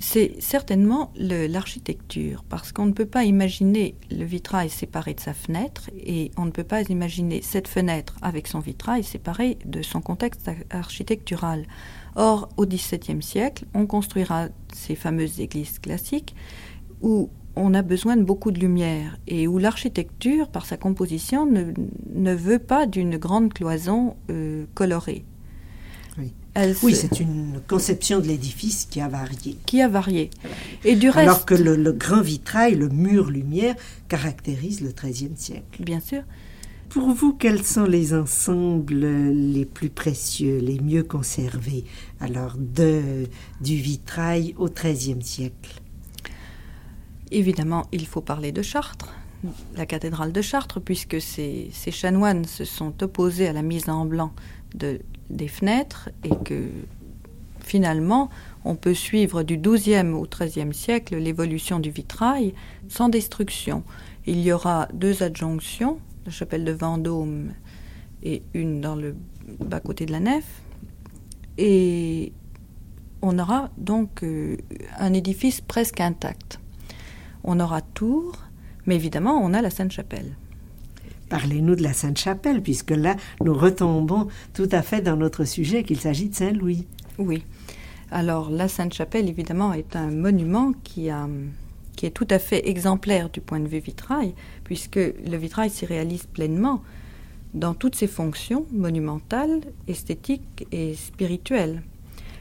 [0.00, 5.88] C'est certainement l'architecture, parce qu'on ne peut pas imaginer le vitrail séparé de sa fenêtre,
[5.96, 10.50] et on ne peut pas imaginer cette fenêtre avec son vitrail séparé de son contexte
[10.70, 11.66] architectural.
[12.16, 16.34] Or, au XVIIe siècle, on construira ces fameuses églises classiques
[17.00, 22.34] où on a besoin de beaucoup de lumière et où l'architecture, par sa composition, ne,
[22.34, 25.24] veut pas d'une grande cloison euh, colorée.
[26.82, 29.58] Oui, c'est une conception de l'édifice qui a varié.
[29.66, 30.30] Qui a varié.
[30.84, 31.18] Et du reste...
[31.18, 33.74] Alors que le, grand vitrail, le mur lumière,
[34.08, 35.82] caractérise le XIIIe siècle.
[35.82, 36.22] Bien sûr.
[36.90, 41.84] Pour vous, quels sont les ensembles les plus précieux, les mieux conservés,
[42.20, 43.26] alors de,
[43.60, 45.80] du vitrail au XIIIe siècle?
[47.30, 49.14] Évidemment, il faut parler de Chartres,
[49.76, 54.32] la cathédrale de Chartres, puisque ces, chanoines se sont opposés à la mise en blanc
[54.74, 56.68] de, des fenêtres et que
[57.60, 58.30] finalement,
[58.64, 62.54] on peut suivre du XIIe au XIIIe siècle l'évolution du vitrail
[62.88, 63.82] sans destruction.
[64.26, 67.52] Il y aura deux adjonctions, la chapelle de Vendôme
[68.22, 69.16] et une dans le
[69.60, 70.44] bas-côté de la nef.
[71.58, 72.32] Et
[73.22, 74.56] on aura donc euh,
[74.98, 76.58] un édifice presque intact.
[77.44, 78.36] On aura Tours,
[78.86, 80.36] mais évidemment, on a la Sainte-Chapelle.
[81.28, 86.00] Parlez-nous de la Sainte-Chapelle, puisque là, nous retombons tout à fait dans notre sujet qu'il
[86.00, 86.86] s'agit de Saint-Louis.
[87.18, 87.44] Oui.
[88.10, 91.28] Alors, la Sainte-Chapelle, évidemment, est un monument qui, a,
[91.96, 95.86] qui est tout à fait exemplaire du point de vue vitrail, puisque le vitrail s'y
[95.86, 96.82] réalise pleinement
[97.54, 101.82] dans toutes ses fonctions monumentales, esthétiques et spirituelles.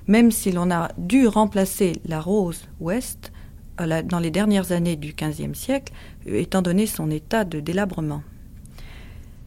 [0.08, 3.32] Même si l'on a dû remplacer la rose ouest
[3.78, 5.94] dans les dernières années du XVe siècle,
[6.26, 8.24] étant donné son état de délabrement.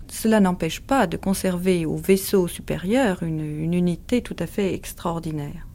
[0.09, 5.67] Cela n'empêche pas de conserver au vaisseau supérieur une, unité tout à fait extraordinaire.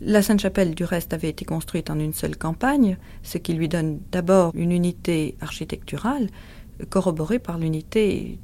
[0.00, 4.00] La Sainte-Chapelle, du reste, avait été construite en une seule campagne, ce qui lui donne
[4.12, 6.28] d'abord une unité architecturale,
[6.90, 8.38] corroborée par l'unité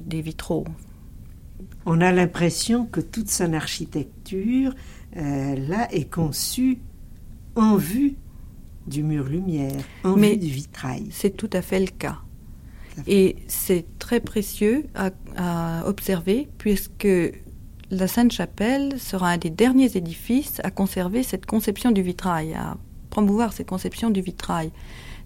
[0.00, 0.64] des vitraux.
[1.86, 4.74] On a l'impression que toute son architecture,
[5.16, 6.78] euh, là, est conçue
[7.60, 8.16] en vue
[8.86, 11.08] du mur lumière en vue du vitrail.
[11.10, 12.18] C'est tout à fait le cas.
[13.06, 17.08] Et c'est très précieux à, observer puisque
[17.90, 22.76] la Sainte-Chapelle sera un des derniers édifices à conserver cette conception du vitrail, à
[23.10, 24.70] promouvoir cette conception du vitrail.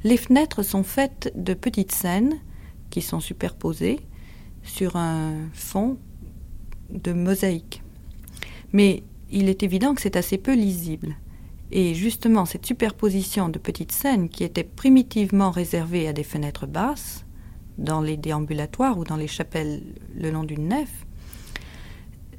[0.03, 2.35] Les fenêtres sont faites de petites scènes
[2.90, 4.01] qui sont superposées
[4.62, 5.99] sur un fond
[6.90, 7.83] de mosaïque.
[8.73, 11.16] Mais il est évident que c'est assez peu lisible.
[11.76, 17.26] Et justement, cette superposition de petites scènes qui était primitivement réservée à des fenêtres basses,
[17.78, 19.82] dans les déambulatoires ou dans les chapelles
[20.14, 21.04] le long d'une nef,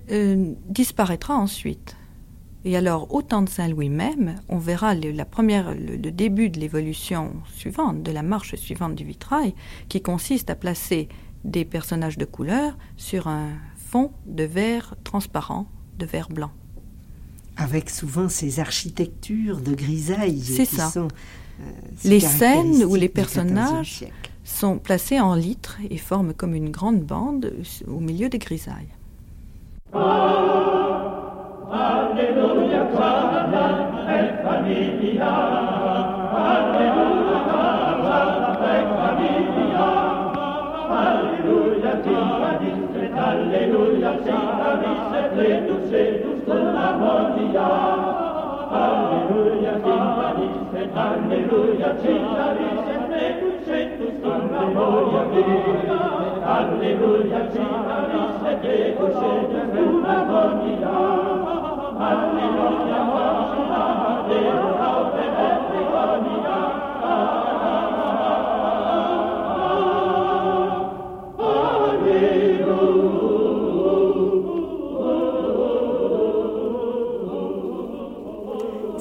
[0.10, 1.98] euh, disparaîtra ensuite.
[2.64, 5.12] Et alors, au temps de Saint-Louis même, on verra le,
[6.12, 9.54] début de l'évolution suivante, de la marche suivante du vitrail,
[9.90, 11.10] qui consiste à placer
[11.44, 15.68] des personnages de couleur sur un fond de verre transparent,
[16.00, 16.52] de verre blanc.
[17.58, 20.90] Avec souvent ces architectures de grisaille C'est ça.
[20.90, 21.08] Sont,
[21.62, 21.64] euh,
[22.04, 24.06] les scènes où les personnages
[24.44, 27.54] sont placés en litres et forment comme une grande bande
[27.88, 28.90] au milieu des grisailles.
[42.04, 42.80] paradis,
[43.16, 45.02] alleluia, paradis,
[45.34, 47.68] plenus, plenus della gloria.
[48.76, 50.56] Alleluia, paradis,
[50.94, 55.22] alleluia, paradis, plenus, plenus della gloria.
[56.56, 60.94] Alleluia, paradis, plenus, plenus della gloria.
[62.10, 66.45] Alleluia, paradis, alleluia, paradis, plenus, plenus della gloria.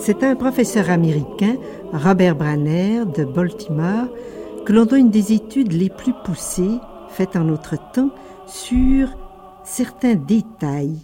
[0.07, 1.57] C'est un professeur américain,
[1.95, 4.09] Robert Branner, de Baltimore,
[4.67, 8.11] que l'on doit une des études les plus poussées faites en notre temps
[8.47, 9.17] sur
[9.64, 10.99] certains détails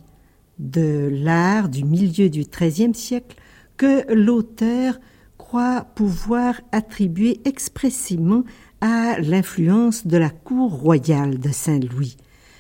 [0.59, 3.39] de l'art du milieu du XIIIe siècle
[3.79, 5.01] que l'auteur
[5.39, 8.45] croit pouvoir attribuer expressément
[8.83, 12.19] à l'influence de la cour royale de Saint-Louis.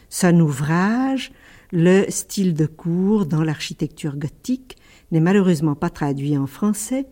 [0.09, 1.33] Son ouvrage,
[1.71, 4.79] Le style de cour dans l'architecture gothique,
[5.11, 7.07] n'est malheureusement pas traduit en français,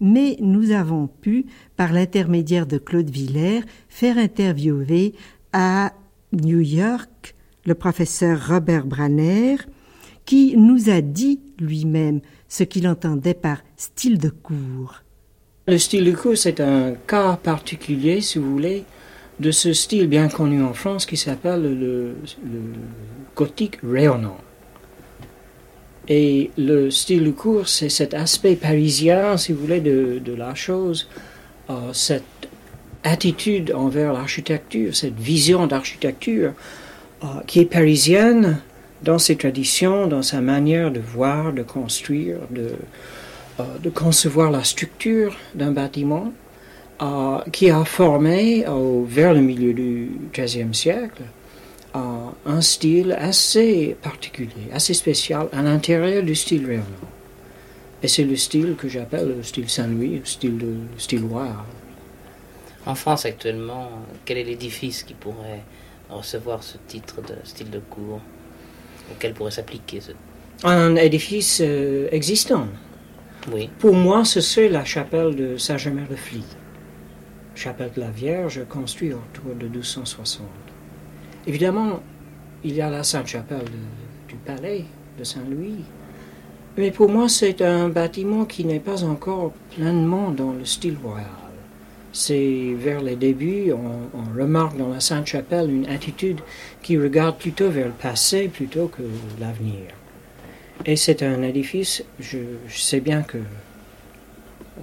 [0.00, 5.14] mais nous avons pu, par l'intermédiaire de Claude Villers, faire interviewer
[5.52, 5.92] à
[6.32, 7.34] New York
[7.64, 9.56] le professeur Robert Branner,
[10.24, 15.02] qui nous a dit lui-même ce qu'il entendait par style de cours.
[15.68, 18.84] Le style de cours, c'est un cas particulier, si vous voulez,
[19.38, 22.14] de ce style bien connu en France qui s'appelle le,
[23.34, 24.38] gothique rayonnant.
[26.08, 31.08] Et le style de cours, c'est cet aspect parisien, si vous voulez, de, la chose,
[31.70, 32.24] euh, cette
[33.04, 36.52] attitude envers l'architecture, cette vision d'architecture
[37.22, 38.58] euh, qui est parisienne,
[39.02, 42.70] dans ses traditions, dans sa manière de voir, de construire, de,
[43.58, 46.32] euh, de concevoir la structure d'un bâtiment,
[47.50, 48.64] qui a formé
[49.08, 51.22] vers le milieu du XIIIe siècle
[51.94, 57.12] un style assez particulier, assez spécial à l'intérieur du style rayonnant.
[58.02, 61.64] Et c'est le style que j'appelle le style Saint-Louis, le style, de, le style loire.
[62.84, 63.90] En France actuellement,
[64.24, 65.62] quel est l'édifice qui pourrait
[66.10, 68.20] recevoir ce titre de style de cour?
[69.12, 70.12] Auquel pourrait s'appliquer ce...
[70.64, 72.66] Un édifice euh, existant.
[73.52, 73.70] Oui.
[73.78, 76.42] Pour moi, ce serait la chapelle de Saint-Germain-le-Fly.
[77.54, 80.46] Chapelle de la Vierge construite autour de 1260.
[81.46, 82.00] Évidemment,
[82.64, 83.66] il y a la Sainte-Chapelle
[84.28, 84.84] du palais
[85.18, 85.84] de Saint-Louis.
[86.76, 91.26] Mais pour moi, c'est un bâtiment qui n'est pas encore pleinement dans le style royal.
[92.12, 96.40] C'est vers les débuts, on, remarque dans la Sainte-Chapelle une attitude
[96.82, 99.02] qui regarde plutôt vers le passé plutôt que
[99.40, 99.88] l'avenir.
[100.84, 102.38] Et c'est un édifice, je,
[102.68, 104.82] sais bien que euh,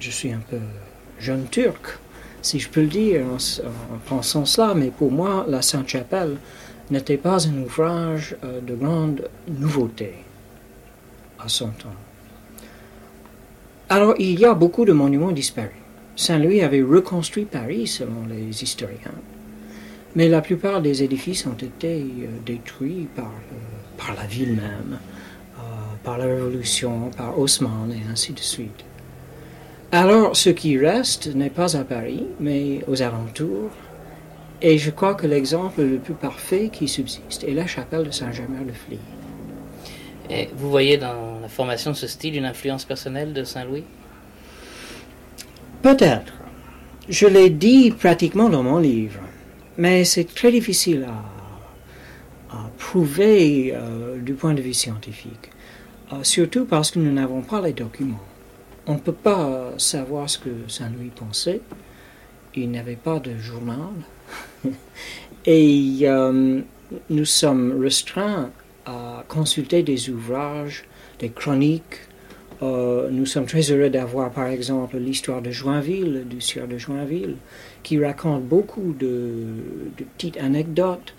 [0.00, 0.58] je suis un peu
[1.18, 1.98] jeune turc,
[2.44, 6.36] si je peux le dire en, pensant cela, mais pour moi, la Sainte-Chapelle
[6.90, 10.12] n'était pas un ouvrage euh, de grande nouveauté
[11.42, 11.88] à son temps.
[13.88, 15.70] Alors, il y a beaucoup de monuments disparus.
[16.16, 19.18] Saint-Louis avait reconstruit Paris selon les historiens,
[20.14, 24.98] mais la plupart des édifices ont été euh, détruits par, euh, par la ville même,
[26.02, 28.84] par la Révolution, par Haussmann et ainsi de suite.
[29.94, 33.70] Alors ce qui reste n'est pas à Paris, mais aux alentours,
[34.60, 38.98] et je crois que l'exemple le plus parfait qui subsiste est la chapelle de Saint-Germain-le-Fly.
[40.30, 43.84] Et vous voyez dans la formation de ce style une influence personnelle de Saint-Louis?
[45.80, 46.32] Peut-être.
[47.08, 49.20] Je l'ai dit pratiquement dans mon livre,
[49.78, 51.06] mais c'est très difficile
[52.50, 55.52] à, prouver euh, du point de vue scientifique,
[56.12, 58.18] euh, surtout parce que nous n'avons pas les documents.
[58.86, 61.62] On ne peut pas savoir ce que Saint-Louis pensait.
[62.54, 63.78] Il n'avait pas de journal.
[65.46, 66.60] Et euh,
[67.08, 68.50] nous sommes restreints
[68.84, 70.84] à consulter des ouvrages,
[71.18, 72.00] des chroniques.
[72.62, 77.36] Euh, nous sommes très heureux d'avoir par exemple l'histoire de Joinville, du sieur de Joinville,
[77.82, 79.46] qui raconte beaucoup de,
[79.96, 81.14] petites anecdotes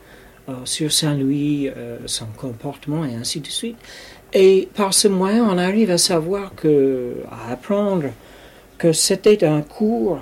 [0.49, 1.71] euh, sur Saint-Louis,
[2.05, 3.77] son comportement et ainsi de suite.
[4.35, 8.09] Et par ce moyen, on arrive à savoir que, à apprendre
[8.77, 10.19] que c'était un cours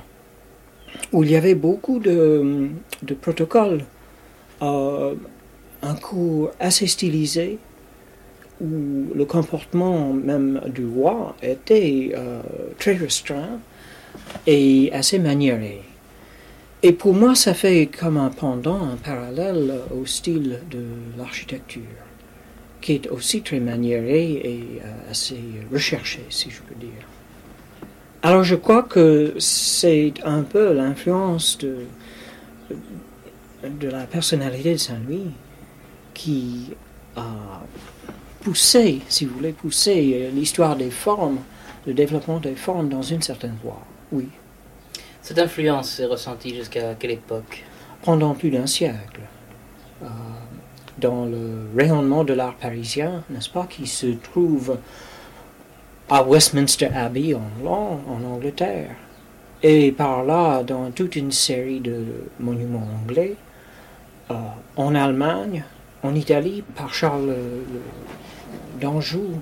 [1.12, 2.70] où il y avait beaucoup de,
[3.02, 3.84] de protocoles
[4.62, 5.16] euh,
[5.82, 7.58] un cours assez stylisé
[8.62, 12.42] où le comportement même du roi était euh,
[12.80, 13.60] très restreint
[14.48, 15.82] et assez maniéré.
[16.84, 20.84] Et pour moi, ça fait comme un pendant, un parallèle au style de
[21.18, 21.82] l'architecture,
[22.84, 25.40] qui est aussi très maniéré et euh, assez
[25.72, 27.08] recherché, si je peux dire.
[28.22, 31.86] Alors je crois que c'est un peu l'influence de,
[33.64, 35.32] de la personnalité de Saint-Louis
[36.14, 36.74] qui
[37.16, 37.64] a
[38.42, 41.40] poussé, si vous voulez, poussé l'histoire des formes,
[41.88, 43.82] le développement des formes dans une certaine voie.
[44.12, 44.28] Oui.
[45.22, 47.64] Cette influence est ressentie jusqu'à quelle époque?
[48.02, 49.22] Pendant plus d'un siècle.
[50.02, 50.08] Euh,
[50.98, 54.78] dans le rayonnement de l'art parisien, n'est-ce pas, qui se trouve
[56.10, 58.96] à Westminster Abbey en, Angleterre,
[59.62, 62.04] et par là dans toute une série de
[62.40, 63.36] monuments anglais,
[64.30, 64.36] euh,
[64.76, 65.64] en Allemagne,
[66.04, 67.36] en Italie, par Charles
[68.80, 69.42] d'Anjou,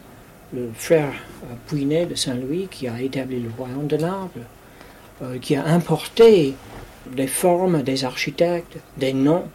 [0.53, 4.41] le frère euh, Puinet de Saint-Louis, qui a établi le royaume de Naples,
[5.21, 6.55] euh, qui a importé
[7.15, 9.45] des formes, des architectes, des noms.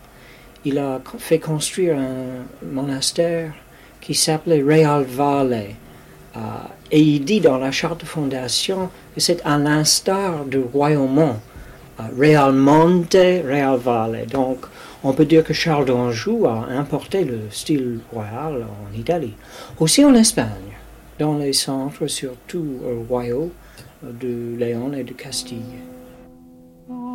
[0.69, 3.53] Il a fait construire un monastère
[4.01, 5.67] qui s'appelait Real Valle.
[6.91, 11.37] et il dit dans la charte de fondation que c'est à l'instar du royaume,
[12.19, 14.27] Real Monte, Real Valle.
[14.27, 14.67] Donc,
[15.05, 19.35] on peut dire que Charles d'Anjou a importé le style royal en Italie,
[19.79, 20.75] aussi en Espagne,
[21.21, 23.53] dans les centres surtout royaux
[24.03, 25.79] de Léon et de Castille.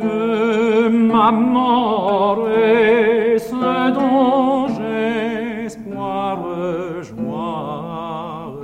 [0.00, 6.38] que ma mort est ce dont j'espoir
[7.02, 8.56] joie.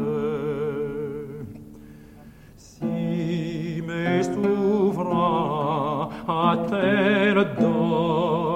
[2.57, 8.50] Si mes souffrances a-t-elle Après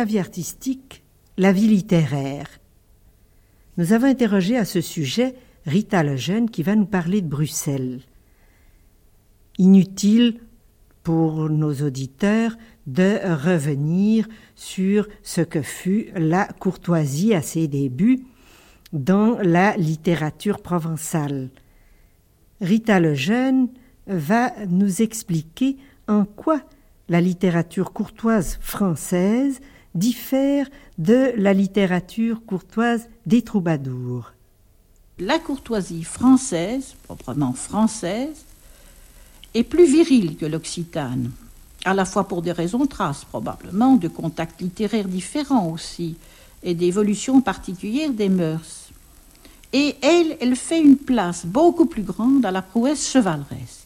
[0.00, 1.04] la vie artistique,
[1.36, 2.48] la vie littéraire.
[3.76, 5.34] Nous avons interrogé à ce sujet
[5.66, 8.00] Rita Lejeune qui va nous parler de Bruxelles.
[9.58, 10.40] Inutile
[11.02, 18.24] pour nos auditeurs de revenir sur ce que fut la courtoisie à ses débuts
[18.94, 21.50] dans la littérature provençale.
[22.62, 23.68] Rita Lejeune
[24.06, 25.76] va nous expliquer
[26.08, 26.62] en quoi
[27.10, 29.60] la littérature courtoise française
[29.94, 30.68] diffère
[30.98, 34.32] de la littérature courtoise des troubadours.
[35.18, 38.44] La courtoisie française, proprement française,
[39.54, 41.30] est plus virile que l'occitane,
[41.84, 46.16] à la fois pour des raisons traces probablement, de contacts littéraires différents aussi,
[46.62, 48.90] et d'évolution particulière des mœurs.
[49.72, 53.79] Et elle, elle fait une place beaucoup plus grande à la prouesse chevaleresque.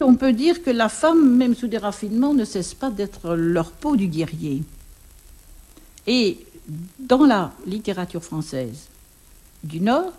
[0.00, 3.70] On peut dire que la femme, même sous des raffinements, ne cesse pas d'être leur
[3.70, 4.62] peau du guerrier.
[6.06, 6.38] Et
[6.98, 8.88] dans la littérature française
[9.62, 10.12] du Nord,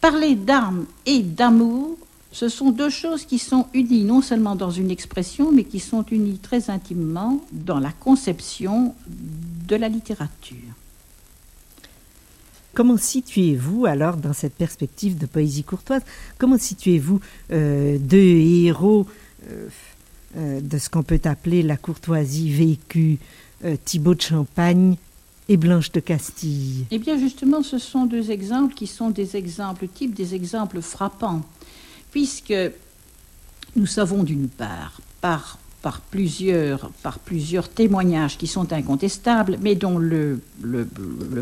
[0.00, 1.96] parler d'armes et d'amour
[2.34, 6.04] ce sont deux choses qui sont unies non seulement dans une expression, mais qui sont
[6.10, 10.73] unies très intimement dans la conception de la littérature.
[12.74, 16.02] Comment situez-vous alors dans cette perspective de poésie courtoise?
[16.38, 17.20] Comment situez-vous
[17.52, 19.06] euh, deux héros
[19.48, 19.68] euh,
[20.36, 23.18] euh, de ce qu'on peut appeler la courtoisie vécue,
[23.84, 24.96] Thibaut de Champagne
[25.48, 26.84] et Blanche de Castille?
[26.90, 31.42] Eh bien justement, ce sont deux exemples qui sont des exemples types, des exemples frappants
[32.10, 32.54] puisque
[33.76, 35.58] nous savons d'une part, par,
[36.10, 36.90] plusieurs,
[37.74, 40.40] témoignages qui sont incontestables, mais dont le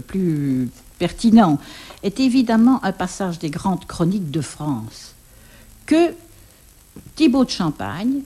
[0.06, 0.68] plus
[1.02, 1.58] pertinent
[2.04, 5.16] est évidemment un passage des grandes chroniques de France,
[5.84, 6.14] que
[7.16, 8.20] Thibaut de Champagne,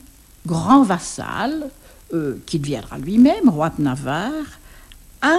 [0.45, 1.71] grand vassal,
[2.13, 4.51] euh, qui deviendra lui-même roi de Navarre,
[5.23, 5.39] a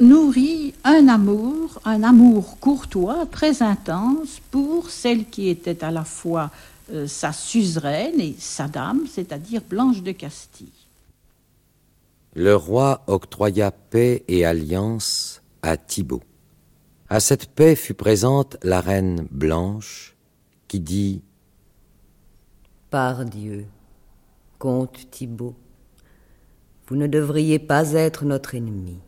[0.00, 6.50] nourrit un amour, un amour courtois, très intense pour celle qui était à la fois
[6.92, 10.82] euh, sa suzeraine et sa dame, c'est-à-dire Blanche de Castille.
[12.34, 16.24] Le roi octroya paix et alliance à Thibaut.
[17.08, 20.16] À cette paix fut présente la reine Blanche,
[20.66, 21.22] qui dit
[22.90, 23.66] Par Dieu,
[24.58, 25.54] comte Thibaut,
[26.88, 28.98] vous ne devriez pas être notre ennemi.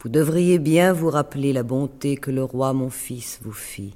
[0.00, 3.94] Vous devriez bien vous rappeler la bonté que le roi mon fils vous fit,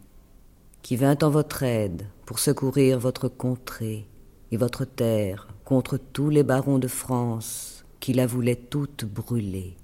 [0.83, 4.07] qui vint en votre aide pour secourir votre contrée
[4.53, 9.77] et votre terre contre tous les barons de France qui la voulaient toute brûler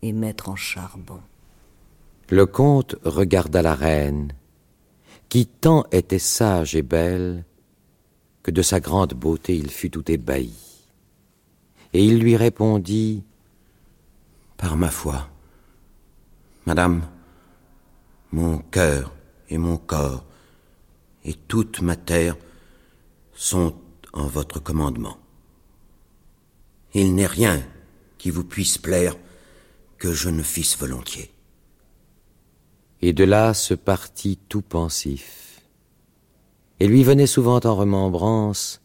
[0.00, 1.20] et mettre en charbon.
[2.32, 4.32] Le comte regarda la reine,
[5.28, 7.44] qui tant était sage et belle
[8.42, 10.54] que de sa grande beauté il fut tout ébahi.
[11.92, 13.22] Et il lui répondit
[14.56, 15.28] Par ma foi,
[16.64, 17.06] Madame,
[18.32, 19.12] mon cœur
[19.50, 20.24] et mon corps
[21.26, 22.38] et toute ma terre
[23.34, 23.74] sont
[24.14, 25.18] en votre commandement.
[26.94, 27.62] Il n'est rien
[28.16, 29.16] qui vous puisse plaire
[29.98, 31.31] que je ne fisse volontiers.
[33.02, 35.60] Et de là se partit tout pensif.
[36.78, 38.80] Et lui venait souvent en remembrance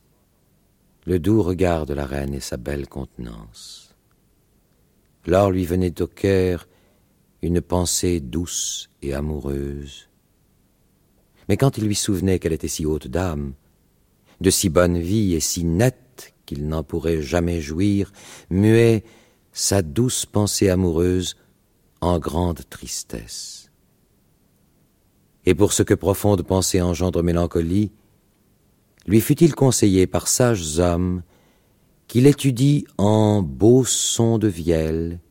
[1.06, 3.96] le doux regard de la reine et sa belle contenance.
[5.26, 6.68] Lors lui venait au cœur
[7.42, 10.10] une pensée douce et amoureuse.
[11.48, 13.54] Mais quand il lui souvenait qu'elle était si haute dame,
[14.42, 18.12] de si bonne vie et si nette qu'il n'en pourrait jamais jouir,
[18.50, 19.04] muait
[19.54, 21.38] sa douce pensée amoureuse
[22.02, 23.67] en grande tristesse.
[25.48, 27.94] Et pour ce que profonde pensée engendre mélancolie,
[29.06, 31.24] lui fut-il conseillé par sages hommes
[32.10, 35.22] qu'il étudie en beaux sons de vielle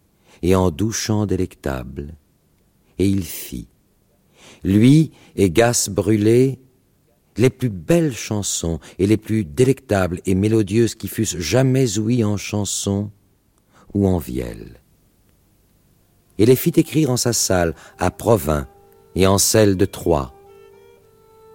[0.40, 2.14] et en doux chants délectables.
[2.98, 3.68] Et il fit,
[4.64, 6.60] lui et Gas brûlé,
[7.36, 12.38] les plus belles chansons et les plus délectables et mélodieuses qui fussent jamais ouïes en
[12.38, 13.10] chansons
[13.92, 14.80] ou en vielle.
[16.38, 18.66] Et les fit écrire en sa salle à Provins
[19.16, 20.30] et en celle de Troyes,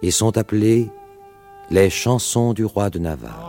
[0.02, 0.90] et sont appelées
[1.70, 3.48] les chansons du roi de Navarre.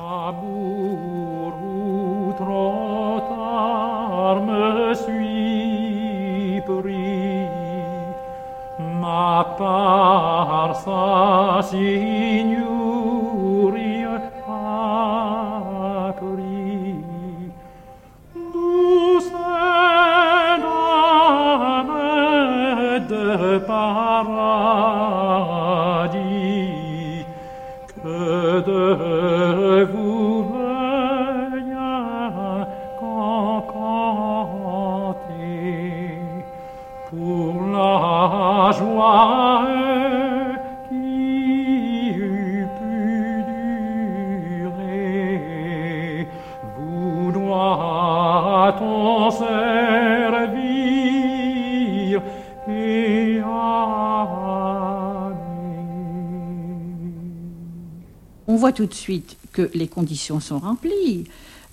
[58.45, 61.25] On voit tout de suite que les conditions sont remplies.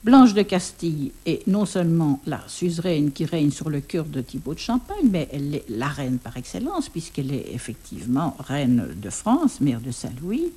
[0.03, 4.55] Blanche de Castille est non seulement la suzeraine qui règne sur le cœur de Thibaut
[4.55, 9.61] de Champagne, mais elle est la reine par excellence, puisqu'elle est effectivement reine de France,
[9.61, 10.53] mère de Saint-Louis.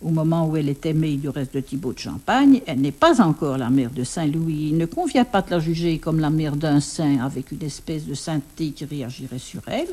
[0.00, 3.20] Au moment où elle est aimée du reste de Thibaut de Champagne, elle n'est pas
[3.20, 4.68] encore la mère de Saint-Louis.
[4.70, 8.06] Il ne convient pas de la juger comme la mère d'un saint avec une espèce
[8.06, 9.88] de sainteté qui réagirait sur elle.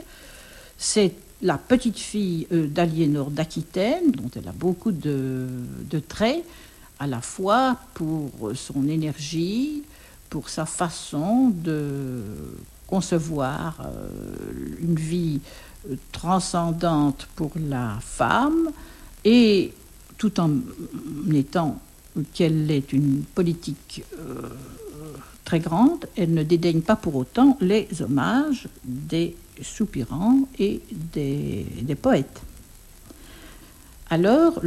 [0.77, 5.47] C'est la petite fille euh, d'Aliénor d'Aquitaine, dont elle a beaucoup de,
[6.07, 6.43] traits,
[6.99, 9.83] à la fois pour son énergie,
[10.29, 12.21] pour sa façon de
[12.87, 14.09] concevoir euh,
[14.81, 15.39] une vie
[16.11, 18.69] transcendante pour la femme,
[19.23, 19.73] Et
[20.17, 20.51] tout en
[21.33, 21.79] étant
[22.33, 24.49] qu'elle est une politique euh,
[25.45, 32.41] très grande, elle ne dédaigne pas pour autant les hommages des soupirants et des, poètes.
[34.09, 34.59] Alors,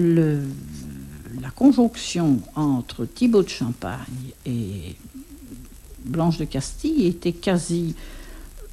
[1.41, 4.97] la conjonction entre Thibaut de Champagne et
[6.05, 7.95] Blanche de Castille était quasi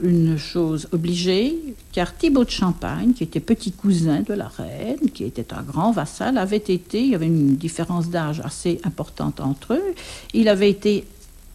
[0.01, 5.25] une chose obligée, car Thibaut de Champagne, qui était petit cousin de la reine, qui
[5.25, 9.73] était un grand vassal, avait été, il y avait une différence d'âge assez importante entre
[9.73, 9.93] eux,
[10.33, 11.05] il avait été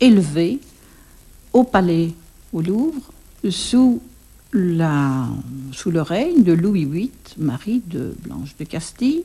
[0.00, 0.58] élevé
[1.52, 2.12] au palais
[2.52, 3.12] au Louvre
[3.48, 4.02] sous,
[4.52, 9.24] sous le règne de Louis VIII, mari de Blanche de Castille,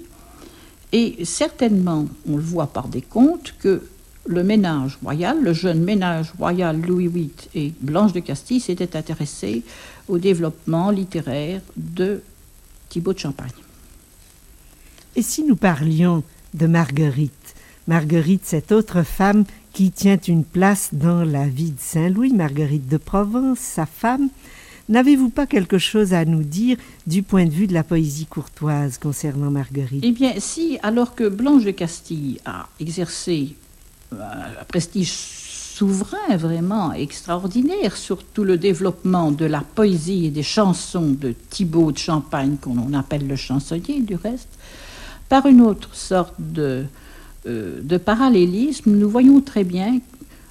[0.92, 3.84] et certainement, on le voit par des contes, que
[4.26, 9.64] le ménage royal, le jeune ménage royal Louis VIII et Blanche de Castille s'étaient intéressés
[10.08, 12.22] au développement littéraire de
[12.90, 13.50] Thibaut de Champagne.
[15.16, 16.24] Et si nous parlions
[16.54, 17.56] de Marguerite?
[17.88, 22.98] Marguerite, cette autre femme qui tient une place dans la vie de Saint-Louis, Marguerite de
[22.98, 24.30] Provence, sa femme,
[24.90, 26.76] N'avez-vous pas quelque chose à nous dire
[27.06, 30.04] du point de vue de la poésie courtoise concernant Marguerite?
[30.04, 33.56] Eh bien, si, alors que Blanche de Castille a exercé
[34.12, 41.12] un prestige souverain vraiment extraordinaire sur tout le développement de la poésie et des chansons
[41.12, 44.50] de Thibaut de Champagne, qu'on appelle le chansonnier du reste,
[45.30, 46.86] par une autre sorte de,
[47.46, 50.00] euh, de parallélisme, nous voyons très bien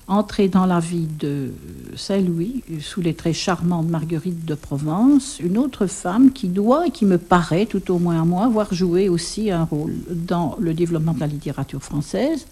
[0.09, 1.52] entrer dans la vie de
[1.94, 6.90] Saint-Louis, sous les traits charmants de Marguerite de Provence, une autre femme qui doit, et
[6.90, 10.72] qui me paraît, tout au moins à moi, avoir joué aussi un rôle dans le
[10.72, 12.46] développement de la littérature française,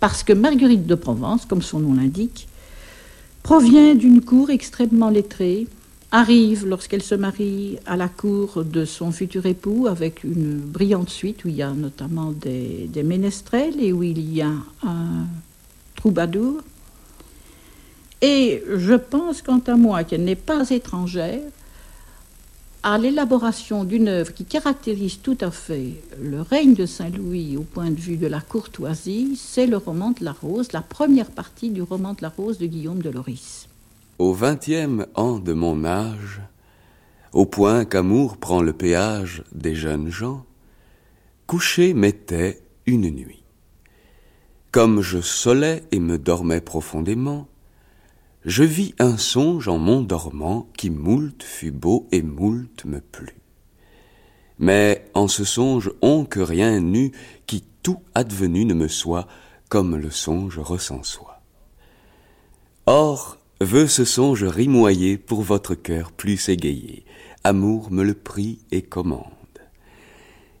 [0.00, 2.46] parce que Marguerite de Provence, comme son nom l'indique,
[3.42, 5.66] provient d'une cour extrêmement lettrée,
[6.12, 11.44] arrive lorsqu'elle se marie à la cour de son futur époux avec une brillante suite
[11.44, 14.52] où il y a notamment des, des ménestrels et où il y a
[14.82, 15.26] un
[18.22, 21.42] Et je pense, quant à moi, qu'elle n'est pas étrangère
[22.82, 27.90] à l'élaboration d'une œuvre qui caractérise tout à fait le règne de Saint-Louis au point
[27.90, 31.82] de vue de la courtoisie, c'est le roman de la Rose, la première partie du
[31.82, 33.68] roman de la Rose de Guillaume de Loris.
[34.20, 36.40] Au vingtième an de mon âge,
[37.32, 40.44] au point qu'amour prend le péage des jeunes gens,
[41.48, 43.42] couché m'était une nuit.
[44.76, 47.48] Comme je solais et me dormais profondément,
[48.44, 53.40] je vis un songe en mon dormant qui moult fut beau et moult me plut.
[54.58, 57.12] Mais en ce songe on que rien n'eût
[57.46, 59.26] qui tout advenu ne me soit
[59.70, 61.40] comme le songe ressent soi.
[62.84, 67.06] Or, veut ce songe rimoyer pour votre cœur plus égayé,
[67.44, 69.35] amour me le prie et commande.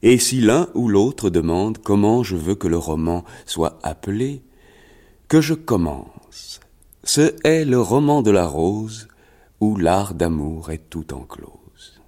[0.08, 4.44] Et si l'un ou l'autre demande comment je veux que le roman soit appelé,
[5.26, 6.60] que je commence
[7.02, 9.08] ce est le roman de la rose,
[9.60, 12.00] où l'art d'amour est tout enclose.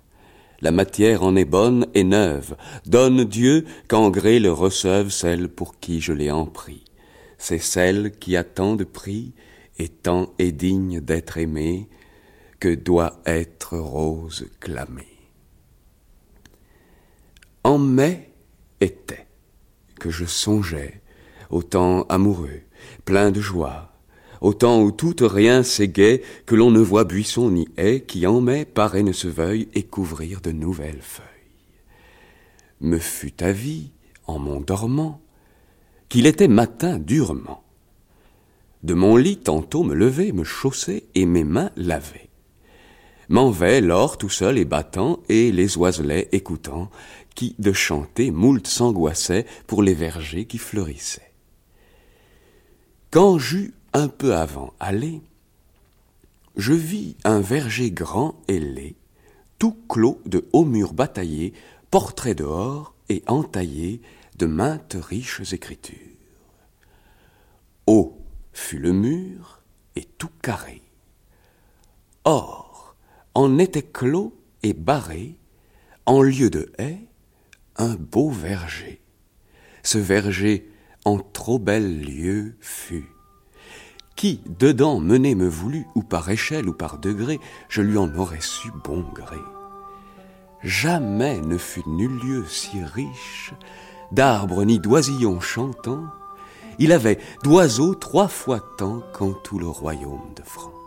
[0.60, 5.80] La matière en est bonne et neuve, donne Dieu qu'en gré le receuve celle pour
[5.80, 6.84] qui je l'ai empris.
[7.36, 9.34] C'est celle qui a tant de prix
[9.80, 11.88] et tant est digne d'être aimée,
[12.60, 15.17] que doit être rose clamée.
[17.68, 18.30] En mai
[18.80, 19.26] était
[20.00, 21.02] que je songeais
[21.50, 22.62] au temps amoureux,
[23.04, 23.92] plein de joie,
[24.40, 28.40] au temps où tout rien s'égaie, que l'on ne voit buisson ni haie, qui en
[28.40, 31.26] mai paraît ne se veuille et couvrir de nouvelles feuilles.
[32.80, 33.90] Me fut avis,
[34.26, 35.20] en mon dormant,
[36.08, 37.64] qu'il était matin durement.
[38.82, 42.30] De mon lit tantôt me lever, me chausser et mes mains laver.
[43.30, 46.88] M'en vais l'or tout seul et battant, et les oiselets écoutant,
[47.38, 51.32] qui de chanter moult s'angoissaient pour les vergers qui fleurissaient.
[53.12, 55.20] Quand j'eus un peu avant aller,
[56.56, 58.96] je vis un verger grand et laid,
[59.60, 61.52] tout clos de hauts murs bataillés,
[61.92, 64.02] portraits dehors et entaillés
[64.36, 65.94] de maintes riches écritures.
[67.86, 68.18] Haut
[68.52, 69.62] fut le mur
[69.94, 70.82] et tout carré.
[72.24, 72.96] Or,
[73.34, 75.38] en était clos et barré,
[76.04, 77.07] en lieu de haie,
[77.78, 79.00] un beau verger.
[79.82, 80.70] Ce verger
[81.04, 83.08] en trop bel lieu fut
[84.18, 88.40] qui dedans mener me voulut, ou par échelle ou par degré, je lui en aurais
[88.40, 89.38] su bon gré.
[90.64, 93.54] Jamais ne fut nul lieu si riche,
[94.10, 96.06] d'arbres ni d'oisillons chantants,
[96.80, 100.77] il avait d'oiseaux trois fois tant qu'en tout le royaume de France.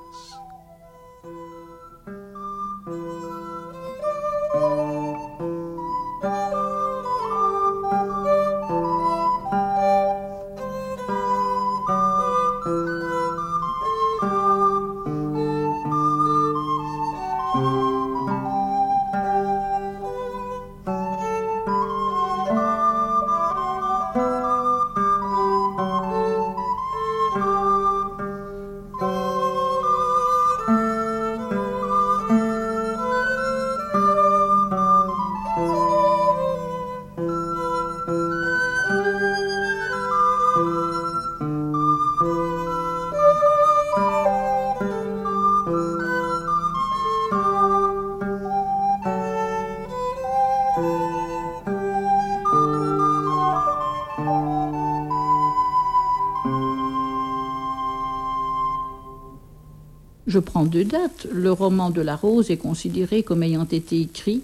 [60.31, 61.27] Je prends deux dates.
[61.29, 64.43] Le roman de la Rose est considéré comme ayant été écrit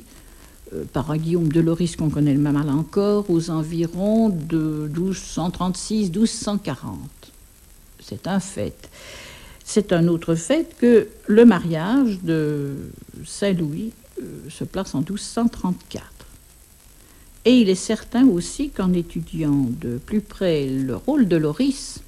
[0.73, 6.59] euh, par un Guillaume de Loris qu'on connaît le mal encore aux environs de 1236-1240.
[8.01, 8.89] C'est un fait.
[9.63, 12.75] C'est un autre fait que le mariage de
[13.25, 16.03] Saint-Louis euh, se place en 1234.
[17.45, 22.01] Et il est certain aussi qu'en étudiant de plus près le rôle de Loris,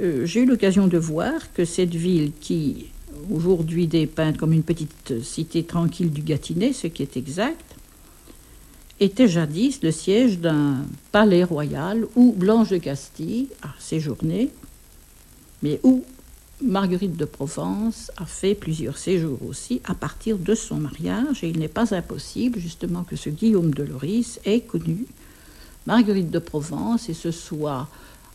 [0.00, 2.86] euh, j'ai eu l'occasion de voir que cette ville qui
[3.30, 7.76] aujourd'hui dépeinte comme une petite cité tranquille du Gâtinais, ce qui est exact,
[9.00, 14.50] était jadis le siège d'un palais royal où Blanche de Castille a séjourné,
[15.62, 16.04] mais où
[16.62, 21.58] Marguerite de Provence a fait plusieurs séjours aussi à partir de son mariage, et il
[21.58, 25.06] n'est pas impossible justement que ce Guillaume de Loris ait connu
[25.86, 27.88] Marguerite de Provence et se soit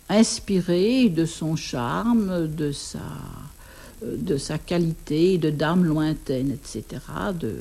[0.09, 7.01] inspiré de son charme, de sa qualité de dame lointaine, etc.,
[7.39, 7.55] de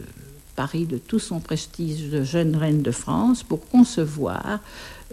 [0.57, 4.59] Paris, de tout son prestige de jeune reine de France, pour concevoir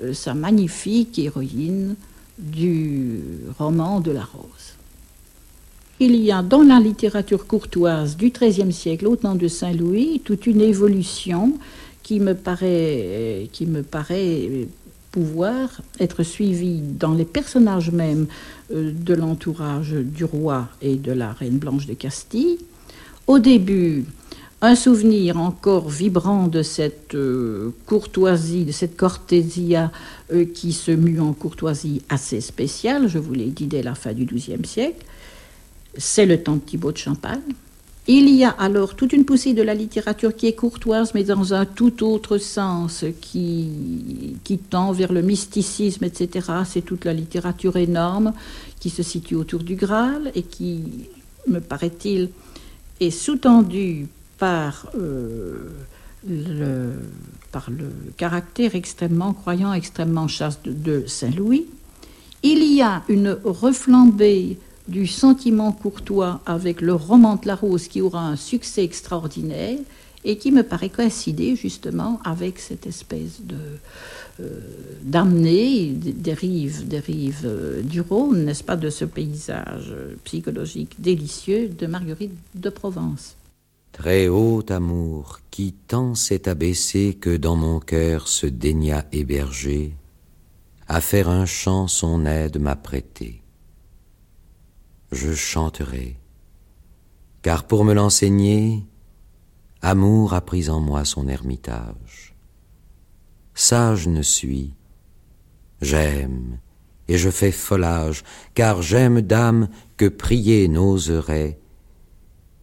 [0.01, 1.95] euh, sa magnifique héroïne
[2.39, 3.19] du
[3.59, 4.73] roman de la Rose.
[5.99, 10.47] Il y a dans la littérature courtoise du XIIIe siècle, au temps de Saint-Louis, toute
[10.47, 11.53] une évolution
[12.01, 13.47] qui me paraît
[15.15, 15.69] pouvoir
[16.01, 18.27] être suivi dans les personnages mêmes
[18.73, 22.57] euh, de l'entourage du roi et de la reine Blanche de Castille.
[23.25, 24.03] Au début,
[24.61, 29.89] un souvenir encore vibrant de cette euh, courtoisie, de cette cortésia
[30.33, 34.11] euh, qui se mue en courtoisie assez spéciale, je vous l'ai dit dès la fin
[34.11, 35.05] du XIIe siècle.
[35.97, 37.39] C'est le temps de Thibaut de Champagne.
[38.07, 41.55] Il y a alors toute une poussée de la littérature qui est courtoise, mais dans
[41.55, 44.37] un tout autre sens, qui,
[44.69, 46.49] tend vers le mysticisme, etc.
[46.65, 48.33] C'est toute la littérature énorme
[48.79, 50.83] qui se situe autour du Graal et qui,
[51.47, 52.29] me paraît-il,
[52.99, 55.69] est sous-tendue par, euh,
[56.27, 56.91] le,
[57.51, 61.65] par le caractère extrêmement croyant, extrêmement chaste de Saint-Louis.
[62.43, 68.01] Il y a une reflambée du sentiment courtois avec le roman de la rose qui
[68.01, 69.79] aura un succès extraordinaire
[70.23, 73.55] et qui me paraît coïncider justement avec cette espèce de
[74.41, 74.59] euh,
[75.03, 76.83] d'amener des rives,
[77.45, 79.93] euh, du Rhône, n'est-ce pas, de ce paysage
[80.25, 83.37] psychologique délicieux de Marguerite de Provence.
[83.93, 89.93] Très haut amour, qui tant s'est abaissé que dans mon cœur se daigna héberger,
[90.89, 93.41] à faire un chant son aide m'a prêté
[95.15, 96.19] je chanterai,
[97.41, 98.85] car pour me l'enseigner,
[99.81, 102.35] amour a pris en moi son ermitage.
[103.53, 104.73] Sage ne suis,
[105.81, 106.59] j'aime,
[107.07, 111.59] et je fais folage, car j'aime dame que prier n'oserait,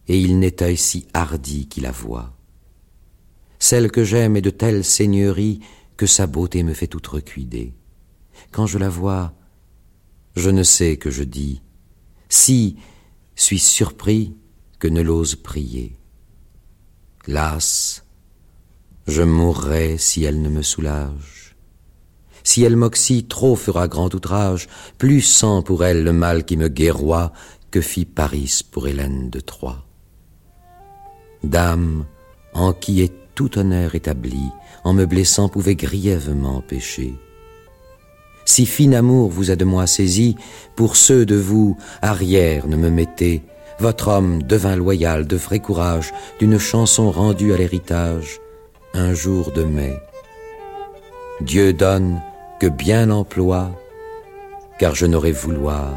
[0.07, 2.33] et il n'est œil si hardi qui la voit.
[3.57, 5.61] Celle que j'aime est de telle seigneurie
[5.95, 7.73] que sa beauté me fait outrecuider.
[8.51, 9.33] Quand je la vois,
[10.35, 11.61] je ne sais que je dis,
[12.33, 12.77] si
[13.35, 14.33] suis surpris
[14.79, 15.99] que ne l'ose prier.
[17.27, 18.03] Las,
[19.07, 21.55] je mourrai si elle ne me soulage.
[22.43, 24.67] Si elle m'oxy, trop fera grand outrage,
[24.97, 27.33] plus sent pour elle le mal qui me guerroie
[27.69, 29.85] que fit Paris pour Hélène de Troie.
[31.43, 32.05] Dame,
[32.53, 34.49] en qui est tout honneur établi,
[34.83, 37.13] en me blessant pouvait grièvement pécher.
[38.53, 40.35] Si fin amour vous a de moi saisi,
[40.75, 43.41] pour ceux de vous, arrière ne me mettez.
[43.79, 48.39] Votre homme devint loyal de vrai courage, d'une chanson rendue à l'héritage,
[48.93, 49.97] un jour de mai.
[51.41, 52.21] Dieu donne
[52.59, 53.71] que bien l'emploie,
[54.77, 55.89] car je n'aurais vouloir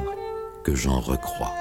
[0.64, 1.52] que j'en recrois.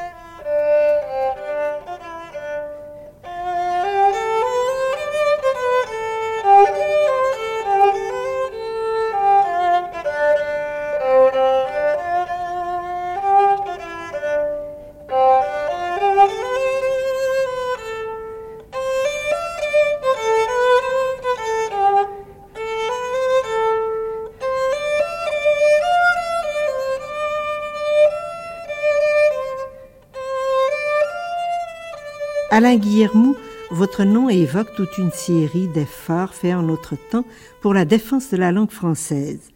[32.55, 33.35] Alain Guillermou,
[33.69, 37.25] votre nom évoque toute une série d'efforts faits en notre temps
[37.61, 39.49] pour la défense de la langue française.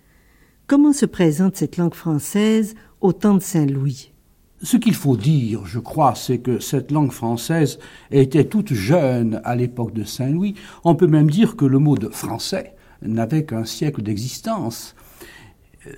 [0.68, 4.12] Comment se présente cette langue française au temps de Saint-Louis?
[4.62, 7.80] Ce qu'il faut dire, je crois, c'est que cette langue française
[8.12, 10.56] était toute jeune à l'époque de Saint-Louis.
[10.84, 14.94] On peut même dire que le mot de français n'avait qu'un siècle d'existence.
[15.88, 15.92] Euh,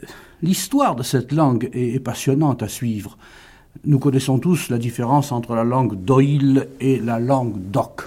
[0.44, 3.18] l'histoire de cette langue est passionnante à suivre.
[3.84, 8.02] Nous connaissons tous la différence entre la langue d'Oïl et la langue d'Oc.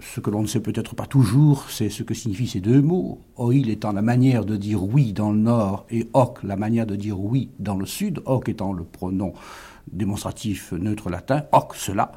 [0.00, 3.18] Ce que l'on ne sait peut-être pas toujours, c'est ce que signifient ces deux mots.
[3.36, 6.94] Oïl étant la manière de dire oui dans le nord et Oc la manière de
[6.94, 9.32] dire oui dans le sud, Oc étant le pronom
[9.90, 12.12] démonstratif neutre latin, Oc cela,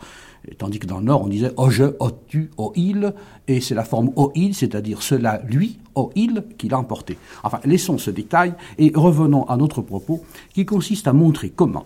[0.57, 3.14] tandis que dans le nord on disait oje, otu, oïl,
[3.47, 7.18] et c'est la forme oïl, c'est-à-dire cela lui, oïl, qui l'a emporté.
[7.43, 11.86] Enfin, laissons ce détail et revenons à notre propos qui consiste à montrer comment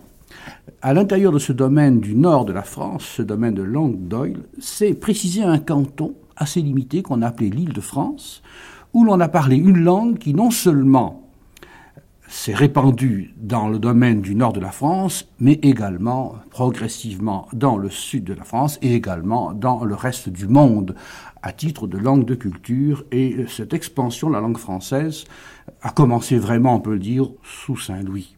[0.84, 4.44] à l'intérieur de ce domaine du nord de la France, ce domaine de Langue d'Oil,
[4.60, 8.44] c'est précisé un canton assez limité qu'on a appelé l'île de France,
[8.92, 11.24] où l'on a parlé une langue qui non seulement
[12.28, 17.90] s'est répandue dans le domaine du nord de la France, mais également progressivement dans le
[17.90, 20.96] sud de la France et également dans le reste du monde,
[21.42, 23.06] à titre de langue de culture.
[23.14, 25.24] Et cette expansion de la langue française
[25.82, 28.36] a commencé vraiment, on peut le dire, sous Saint-Louis.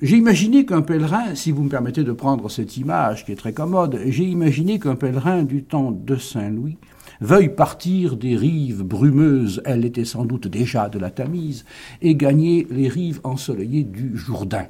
[0.00, 3.52] J'ai imaginé qu'un pèlerin, si vous me permettez de prendre cette image qui est très
[3.52, 6.78] commode, j'ai imaginé qu'un pèlerin du temps de Saint-Louis
[7.20, 11.64] veuille partir des rives brumeuses, elle était sans doute déjà de la Tamise,
[12.00, 14.66] et gagner les rives ensoleillées du Jourdain.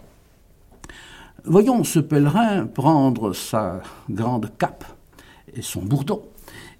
[1.45, 4.87] Voyons ce pèlerin prendre sa grande cape
[5.53, 6.23] et son bourdon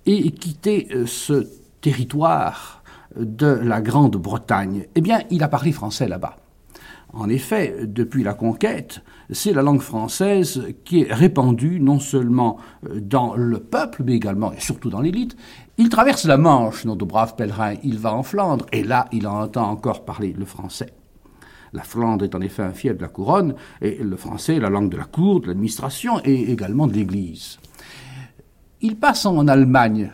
[0.07, 1.47] et quitter euh, ce
[1.83, 2.83] territoire
[3.15, 4.87] de la Grande-Bretagne.
[4.95, 6.37] Eh bien, il a parlé français là-bas.
[7.13, 13.01] En effet, depuis la conquête, c'est la langue française qui est répandue non seulement euh,
[13.01, 15.37] dans le peuple, mais également et surtout dans l'élite.
[15.79, 19.71] Il traverse la Manche, notre brave pèlerin, il va en Flandre, et là, il entend
[19.71, 20.93] encore parler le français.
[21.73, 24.71] La Flandre est en effet un fief de la couronne, et le français est la
[24.71, 27.59] langue de la cour, de l'administration et également de l'Église.
[28.81, 30.11] Il passe en Allemagne,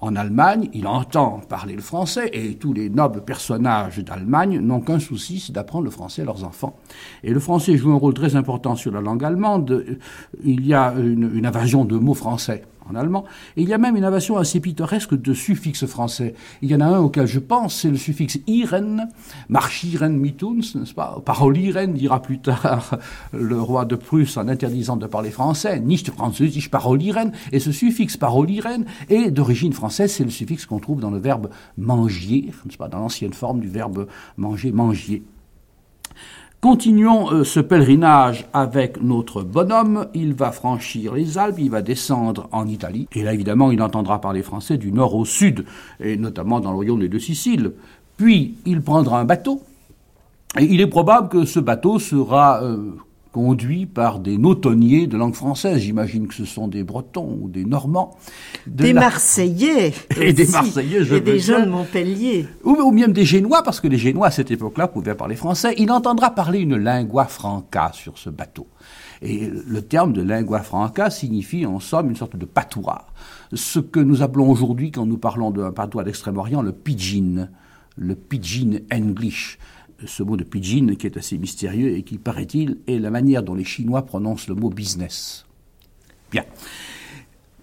[0.00, 5.00] en Allemagne, il entend parler le français et tous les nobles personnages d'Allemagne n'ont qu'un
[5.00, 6.76] souci, c'est d'apprendre le français à leurs enfants.
[7.24, 9.98] Et le français joue un rôle très important sur la langue allemande.
[10.44, 13.24] Il y a une, une invasion de mots français en allemand.
[13.56, 16.34] Et il y a même une invasion assez pittoresque de suffixes français.
[16.62, 19.08] Il y en a un auquel je pense, c'est le suffixe iren,
[19.48, 21.20] marchiren mituns, n'est-ce pas?
[21.24, 22.98] Paroliren dira plus tard
[23.32, 28.16] le roi de Prusse en interdisant de parler français, nicht französisch paroliren, et ce suffixe
[28.16, 32.88] paroliren est d'origine française, c'est le suffixe qu'on trouve dans le verbe manger, n'est-ce pas,
[32.88, 35.22] dans l'ancienne forme du verbe manger, mangier.
[36.60, 40.08] Continuons euh, ce pèlerinage avec notre bonhomme.
[40.12, 43.06] Il va franchir les Alpes, il va descendre en Italie.
[43.12, 45.64] Et là, évidemment, il entendra parler français du nord au sud,
[46.00, 47.74] et notamment dans le royaume des deux Siciles.
[48.16, 49.62] Puis, il prendra un bateau.
[50.58, 52.90] Et il est probable que ce bateau sera euh,
[53.38, 55.78] conduit par des notonniers de langue française.
[55.78, 58.16] J'imagine que ce sont des Bretons ou des Normands.
[58.66, 59.94] des Marseillais.
[60.20, 62.48] Et des Marseillais, je Et des gens de Montpellier.
[62.64, 65.72] Ou, ou, même des Génois, parce que les Génois, à cette époque-là, pouvaient parler français.
[65.78, 68.66] Il entendra parler une lingua franca sur ce bateau.
[69.22, 73.06] Et le terme de lingua franca signifie en somme une sorte de patois.
[73.52, 77.50] Ce que nous appelons aujourd'hui, quand nous parlons d'un patois d'Extrême-Orient, le pidgin.
[77.96, 79.58] Le pidgin English
[80.06, 83.54] ce mot de pidgin qui est assez mystérieux et qui, paraît-il, est la manière dont
[83.54, 85.46] les Chinois prononcent le mot business.
[86.30, 86.44] Bien.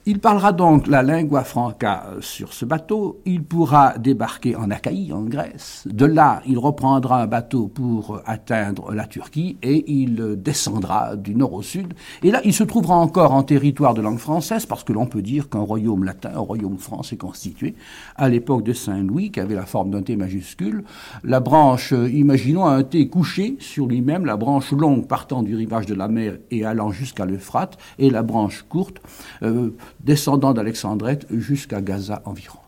[0.07, 3.23] Il parlera donc la lingua franca sur ce bateau.
[3.25, 5.87] Il pourra débarquer en Achaïe, en Grèce.
[5.91, 11.53] De là, il reprendra un bateau pour atteindre la Turquie et il descendra du nord
[11.53, 11.95] au sud.
[12.21, 15.23] Et là, il se trouvera encore en territoire de langue française parce que l'on peut
[15.23, 17.73] dire qu'un royaume latin, un royaume français constitué
[18.15, 20.83] à l'époque de Saint-Louis, qui avait la forme d'un T majuscule.
[21.23, 25.95] La branche, imaginons un T couché sur lui-même, la branche longue partant du rivage de
[25.95, 29.01] la mer et allant jusqu'à l'Euphrate, et la branche courte.
[29.41, 29.71] Euh,
[30.05, 32.59] descendant d'Alexandrette jusqu'à Gaza environ.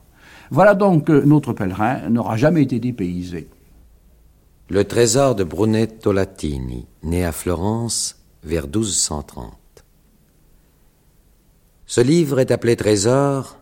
[0.51, 3.47] Voilà donc que notre pèlerin n'aura jamais été dépaysé.
[4.69, 9.53] Le trésor de Brunetto Latini, né à Florence vers 1230.
[11.85, 13.57] Ce livre est appelé trésor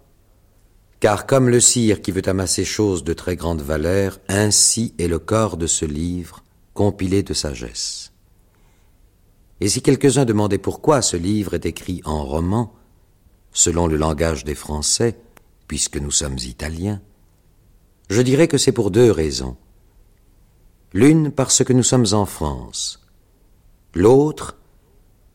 [0.99, 5.19] car comme le cire qui veut amasser choses de très grande valeur, ainsi est le
[5.19, 8.11] corps de ce livre compilé de sagesse.
[9.61, 12.73] Et si quelques-uns demandaient pourquoi ce livre est écrit en roman,
[13.55, 15.17] selon le langage des Français,
[15.67, 17.01] puisque nous sommes italiens,
[18.09, 19.55] je dirais que c'est pour deux raisons.
[20.93, 23.01] L'une parce que nous sommes en France,
[23.95, 24.57] l'autre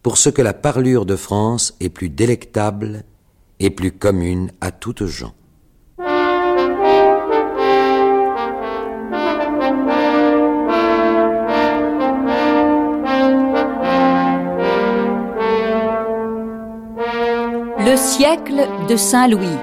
[0.03, 3.05] pour ce que la parlure de France est plus délectable
[3.59, 5.35] et plus commune à toutes gens.
[17.91, 19.59] Le siècle de Saint-Louis,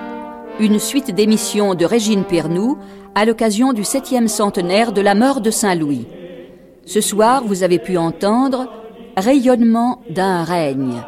[0.60, 2.78] une suite d'émissions de Régine Pernoud
[3.16, 6.06] à l'occasion du septième centenaire de la mort de Saint-Louis.
[6.86, 8.68] Ce soir, vous avez pu entendre
[9.16, 11.02] Rayonnement d'un règne,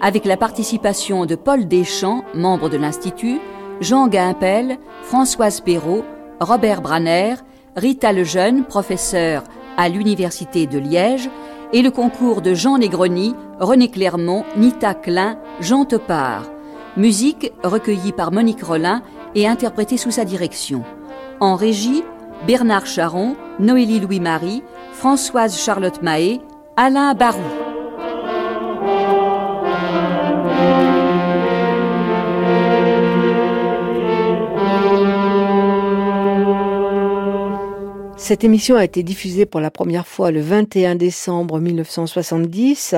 [0.00, 3.38] avec la participation de Paul Deschamps, membre de l'Institut,
[3.82, 6.04] Jean Guimpel, Françoise Perrault,
[6.40, 7.34] Robert Branner,
[7.76, 9.44] Rita Lejeune, professeur
[9.76, 11.28] à l'Université de Liège,
[11.74, 16.51] et le concours de Jean Negroni, René Clermont, Nita Klein, Jean Topard.
[16.96, 19.02] Musique recueillie par Monique Rollin
[19.34, 20.84] et interprétée sous sa direction.
[21.40, 22.04] En régie,
[22.46, 24.62] Bernard Charon, Noélie Louis-Marie,
[24.92, 26.40] Françoise Charlotte Mahé,
[26.76, 27.40] Alain Barou.
[38.22, 42.94] Cette émission a été diffusée pour la première fois le 21 décembre 1970.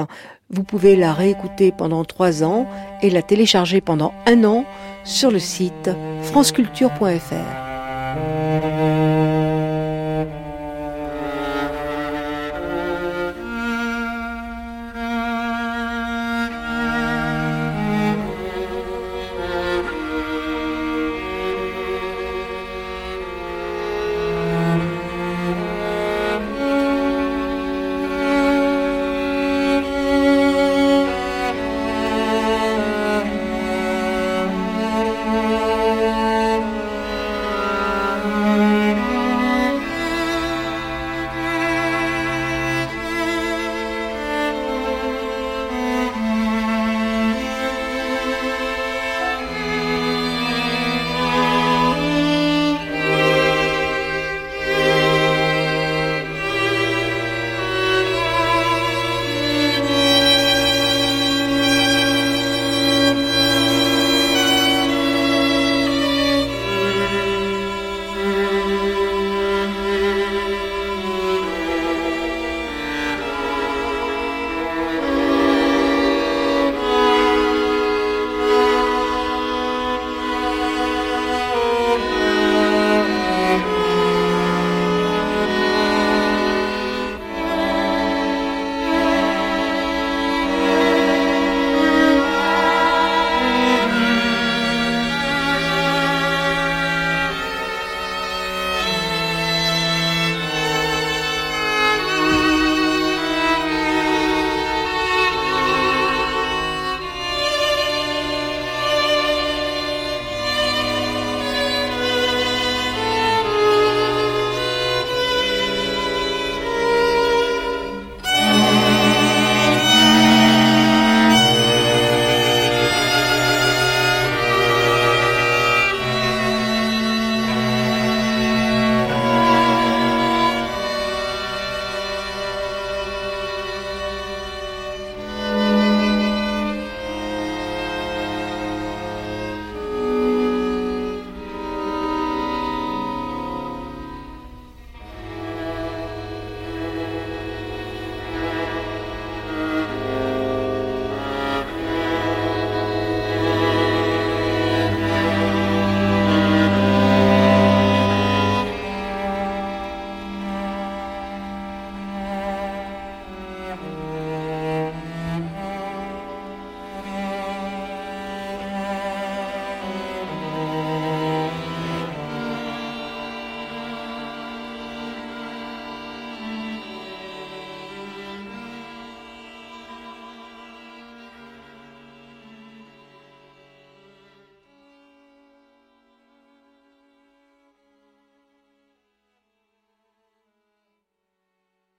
[0.51, 2.67] Vous pouvez la réécouter pendant trois ans
[3.03, 4.65] et la télécharger pendant un an
[5.05, 5.91] sur le site
[6.23, 7.64] franceculture.fr.